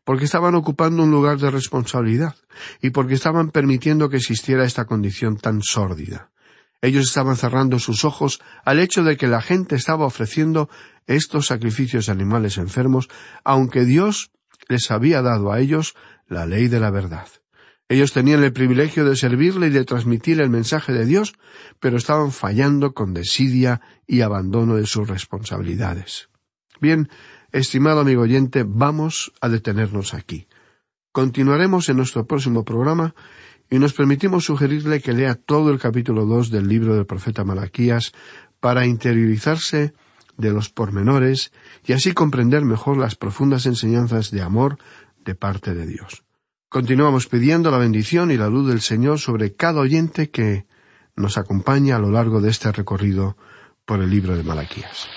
porque 0.04 0.26
estaban 0.26 0.56
ocupando 0.56 1.04
un 1.04 1.12
lugar 1.12 1.38
de 1.40 1.52
responsabilidad 1.52 2.36
y 2.82 2.92
porque 2.92 3.16
estaban 3.16 3.52
permitiendo 3.52 4.10
que 4.10 4.18
existiera 4.18 4.66
esta 4.66 4.86
condición 4.86 5.38
tan 5.38 5.62
sórdida. 5.62 6.32
Ellos 6.82 7.06
estaban 7.08 7.36
cerrando 7.36 7.78
sus 7.80 8.04
ojos 8.06 8.42
al 8.66 8.80
hecho 8.80 9.04
de 9.04 9.16
que 9.16 9.28
la 9.28 9.42
gente 9.42 9.76
estaba 9.76 10.06
ofreciendo 10.06 10.70
estos 11.06 11.48
sacrificios 11.48 12.08
de 12.08 12.12
animales 12.12 12.58
enfermos, 12.58 13.08
aunque 13.44 13.86
Dios 13.86 14.32
les 14.68 14.90
había 14.90 15.22
dado 15.22 15.52
a 15.52 15.60
ellos 15.60 15.96
la 16.28 16.46
ley 16.46 16.68
de 16.68 16.80
la 16.80 16.90
verdad. 16.90 17.28
Ellos 17.92 18.14
tenían 18.14 18.42
el 18.42 18.54
privilegio 18.54 19.04
de 19.04 19.18
servirle 19.18 19.68
y 19.68 19.72
de 19.72 19.84
transmitir 19.84 20.40
el 20.40 20.50
mensaje 20.50 20.94
de 20.94 21.06
Dios, 21.06 21.34
pero 21.82 21.98
estaban 21.98 22.32
fallando 22.32 22.94
con 22.94 23.14
desidia 23.14 23.82
y 24.08 24.22
abandono 24.22 24.78
de 24.78 24.86
sus 24.86 25.10
responsabilidades. 25.10 26.30
Bien, 26.80 27.10
Estimado 27.52 28.00
amigo 28.00 28.22
oyente, 28.22 28.64
vamos 28.66 29.34
a 29.42 29.50
detenernos 29.50 30.14
aquí. 30.14 30.48
Continuaremos 31.12 31.90
en 31.90 31.98
nuestro 31.98 32.26
próximo 32.26 32.64
programa 32.64 33.14
y 33.70 33.78
nos 33.78 33.92
permitimos 33.92 34.46
sugerirle 34.46 35.02
que 35.02 35.12
lea 35.12 35.36
todo 35.36 35.70
el 35.70 35.78
capítulo 35.78 36.26
dos 36.26 36.50
del 36.50 36.70
libro 36.70 36.96
del 36.96 37.06
profeta 37.06 37.44
Malaquías 37.44 38.14
para 38.62 38.86
interiorizarse 38.86 39.94
de 40.38 40.52
los 40.52 40.70
pormenores 40.70 41.52
y 41.86 41.92
así 41.92 42.14
comprender 42.14 42.64
mejor 42.64 42.98
las 42.98 43.16
profundas 43.16 43.66
enseñanzas 43.66 44.32
de 44.32 44.42
amor 44.42 44.78
de 45.26 45.36
parte 45.36 45.76
de 45.76 45.86
Dios. 45.86 46.24
Continuamos 46.72 47.28
pidiendo 47.28 47.70
la 47.70 47.78
bendición 47.78 48.32
y 48.32 48.38
la 48.38 48.48
luz 48.48 48.70
del 48.70 48.80
Señor 48.80 49.20
sobre 49.20 49.58
cada 49.58 49.82
oyente 49.82 50.30
que 50.30 50.68
nos 51.18 51.38
acompaña 51.38 51.98
a 51.98 52.00
lo 52.00 52.12
largo 52.12 52.40
de 52.40 52.50
este 52.50 52.72
recorrido 52.72 53.36
por 53.84 54.02
el 54.02 54.10
libro 54.10 54.38
de 54.38 54.44
Malaquías. 54.44 55.10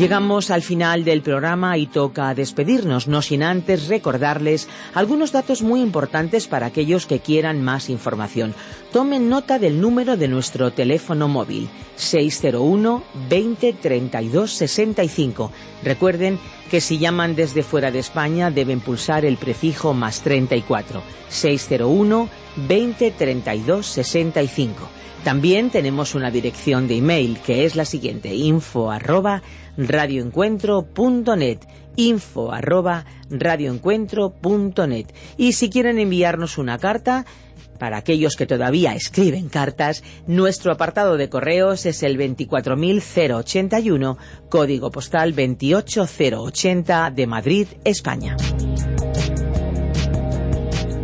Llegamos 0.00 0.50
al 0.50 0.62
final 0.62 1.04
del 1.04 1.20
programa 1.20 1.76
y 1.76 1.86
toca 1.86 2.34
despedirnos, 2.34 3.06
no 3.06 3.20
sin 3.20 3.42
antes 3.42 3.86
recordarles 3.88 4.66
algunos 4.94 5.30
datos 5.30 5.60
muy 5.60 5.82
importantes 5.82 6.48
para 6.48 6.64
aquellos 6.64 7.04
que 7.04 7.18
quieran 7.18 7.62
más 7.62 7.90
información. 7.90 8.54
Tomen 8.94 9.28
nota 9.28 9.58
del 9.58 9.78
número 9.78 10.16
de 10.16 10.26
nuestro 10.26 10.70
teléfono 10.70 11.28
móvil 11.28 11.68
601 11.96 13.02
20 13.28 13.74
32 13.74 14.50
65. 14.50 15.52
Recuerden 15.84 16.38
que 16.70 16.80
si 16.80 16.96
llaman 16.96 17.36
desde 17.36 17.62
fuera 17.62 17.90
de 17.90 17.98
España 17.98 18.50
deben 18.50 18.80
pulsar 18.80 19.26
el 19.26 19.36
prefijo 19.36 19.92
más 19.92 20.22
34 20.22 21.02
601 21.28 22.28
20 22.56 23.10
32 23.10 23.86
65. 23.86 24.88
También 25.24 25.68
tenemos 25.68 26.14
una 26.14 26.30
dirección 26.30 26.88
de 26.88 26.96
email 26.96 27.38
que 27.40 27.66
es 27.66 27.76
la 27.76 27.84
siguiente 27.84 28.34
info 28.34 28.90
arroba 28.90 29.42
radioencuentro.net 29.76 31.58
info 31.96 32.52
arroba 32.52 33.04
radioencuentro.net 33.30 35.06
y 35.36 35.52
si 35.52 35.70
quieren 35.70 35.98
enviarnos 35.98 36.58
una 36.58 36.78
carta 36.78 37.26
para 37.78 37.96
aquellos 37.96 38.36
que 38.36 38.46
todavía 38.46 38.94
escriben 38.94 39.48
cartas, 39.48 40.04
nuestro 40.26 40.70
apartado 40.70 41.16
de 41.16 41.30
correos 41.30 41.86
es 41.86 42.02
el 42.02 42.18
24081, 42.18 44.18
código 44.50 44.90
postal 44.90 45.32
28080 45.32 47.10
de 47.10 47.26
Madrid, 47.26 47.66
España. 47.82 48.36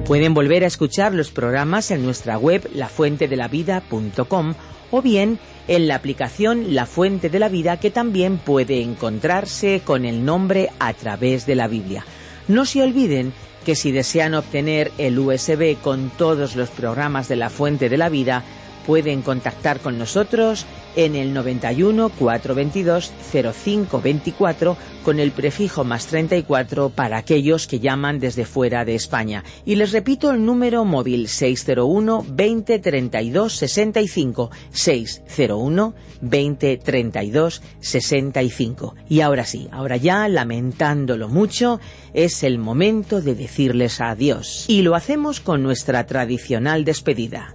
Pueden 0.04 0.34
volver 0.34 0.64
a 0.64 0.68
escuchar 0.68 1.14
los 1.14 1.32
programas 1.32 1.90
en 1.90 2.04
nuestra 2.04 2.38
web 2.38 2.68
lafuentedelavida.com 2.74 4.54
o 4.90 5.02
bien 5.02 5.38
en 5.68 5.88
la 5.88 5.96
aplicación 5.96 6.74
La 6.74 6.86
Fuente 6.86 7.28
de 7.28 7.38
la 7.38 7.48
Vida 7.48 7.78
que 7.78 7.90
también 7.90 8.38
puede 8.38 8.82
encontrarse 8.82 9.82
con 9.84 10.04
el 10.04 10.24
nombre 10.24 10.70
a 10.78 10.92
través 10.92 11.46
de 11.46 11.54
la 11.54 11.68
Biblia. 11.68 12.04
No 12.48 12.64
se 12.64 12.82
olviden 12.82 13.32
que 13.64 13.74
si 13.74 13.90
desean 13.90 14.34
obtener 14.34 14.92
el 14.96 15.18
USB 15.18 15.76
con 15.82 16.10
todos 16.10 16.54
los 16.54 16.70
programas 16.70 17.28
de 17.28 17.34
La 17.36 17.50
Fuente 17.50 17.88
de 17.88 17.96
la 17.96 18.08
Vida, 18.08 18.44
pueden 18.86 19.22
contactar 19.22 19.80
con 19.80 19.98
nosotros 19.98 20.64
en 20.94 21.14
el 21.14 21.34
91 21.34 22.08
422 22.10 23.12
0524 23.32 24.76
con 25.02 25.20
el 25.20 25.30
prefijo 25.32 25.84
más 25.84 26.06
34 26.06 26.90
para 26.90 27.18
aquellos 27.18 27.66
que 27.66 27.80
llaman 27.80 28.18
desde 28.18 28.44
fuera 28.44 28.84
de 28.84 28.94
España. 28.94 29.44
Y 29.64 29.74
les 29.74 29.92
repito 29.92 30.30
el 30.30 30.44
número 30.44 30.84
móvil 30.84 31.28
601 31.28 32.26
20 32.28 32.78
32 32.78 33.52
65 33.52 34.50
601 34.70 35.94
20 36.22 36.76
32 36.78 37.62
65. 37.80 38.94
Y 39.08 39.20
ahora 39.20 39.44
sí, 39.44 39.68
ahora 39.70 39.96
ya 39.96 40.28
lamentándolo 40.28 41.28
mucho, 41.28 41.80
es 42.14 42.42
el 42.42 42.58
momento 42.58 43.20
de 43.20 43.34
decirles 43.34 44.00
adiós. 44.00 44.64
Y 44.68 44.82
lo 44.82 44.94
hacemos 44.94 45.40
con 45.40 45.62
nuestra 45.62 46.06
tradicional 46.06 46.84
despedida 46.84 47.54